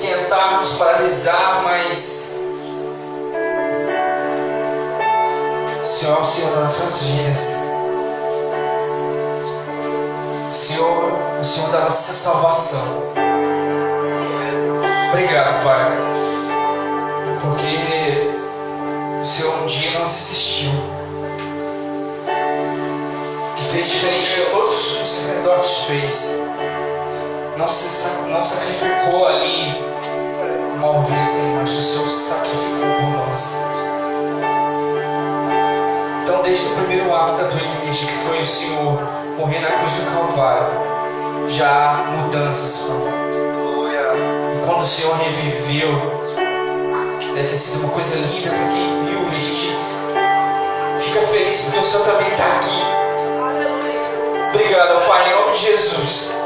tentar 0.00 0.60
nos 0.60 0.72
paralisar, 0.72 1.64
mas 1.64 2.40
Senhor 5.84 6.16
é 6.16 6.20
o 6.20 6.24
Senhor 6.24 6.50
das 6.52 6.62
nossas 6.62 7.02
vidas. 7.02 7.40
Senhor, 10.50 11.12
o 11.38 11.44
Senhor 11.44 11.70
da 11.70 11.80
nossa 11.80 12.12
salvação. 12.14 13.02
Obrigado, 15.10 15.62
Pai, 15.62 15.92
porque 17.42 18.30
o 19.20 19.26
Senhor 19.26 19.62
um 19.62 19.66
dia 19.66 19.98
não 19.98 20.06
desistiu 20.06 20.97
fez 23.78 23.90
diferente 23.90 24.34
de 24.34 24.50
todos 24.50 25.00
os 25.00 25.08
sacerdotes 25.08 25.84
fez. 25.84 26.42
Não 27.56 27.68
se 27.68 28.08
não 28.28 28.44
sacrificou 28.44 29.28
ali 29.28 29.72
uma 30.74 30.98
ovelha 30.98 31.24
sem 31.24 31.44
mancha, 31.54 31.78
o 31.78 31.82
Senhor 31.82 32.08
se 32.08 32.28
sacrificou 32.28 32.88
por 32.96 33.10
nós. 33.10 33.56
Então, 36.22 36.42
desde 36.42 36.66
o 36.66 36.74
primeiro 36.74 37.14
ato 37.14 37.34
da 37.34 37.44
tua 37.44 37.60
igreja, 37.60 38.06
que 38.06 38.12
foi 38.26 38.40
o 38.40 38.46
Senhor 38.46 39.00
morrer 39.38 39.60
na 39.60 39.70
cruz 39.78 39.92
do 39.92 40.12
Calvário, 40.12 40.66
já 41.48 41.68
há 41.68 42.04
mudanças, 42.04 42.88
Pai. 42.88 42.96
E 44.56 44.66
quando 44.66 44.80
o 44.80 44.86
Senhor 44.86 45.14
reviveu, 45.16 45.90
deve 47.32 47.48
ter 47.48 47.56
sido 47.56 47.84
uma 47.84 47.90
coisa 47.90 48.16
linda 48.16 48.50
para 48.50 48.68
quem 48.68 49.04
viu, 49.04 49.32
e 49.32 49.36
a 49.36 49.38
gente 49.38 49.76
fica 50.98 51.22
feliz 51.22 51.62
porque 51.62 51.78
o 51.78 51.82
Senhor 51.82 52.04
também 52.04 52.28
está 52.28 52.44
aqui. 52.56 52.97
Obrigado, 54.48 55.06
Pai, 55.06 55.28
em 55.28 55.34
nome 55.34 55.52
de 55.52 55.58
Jesus. 55.58 56.37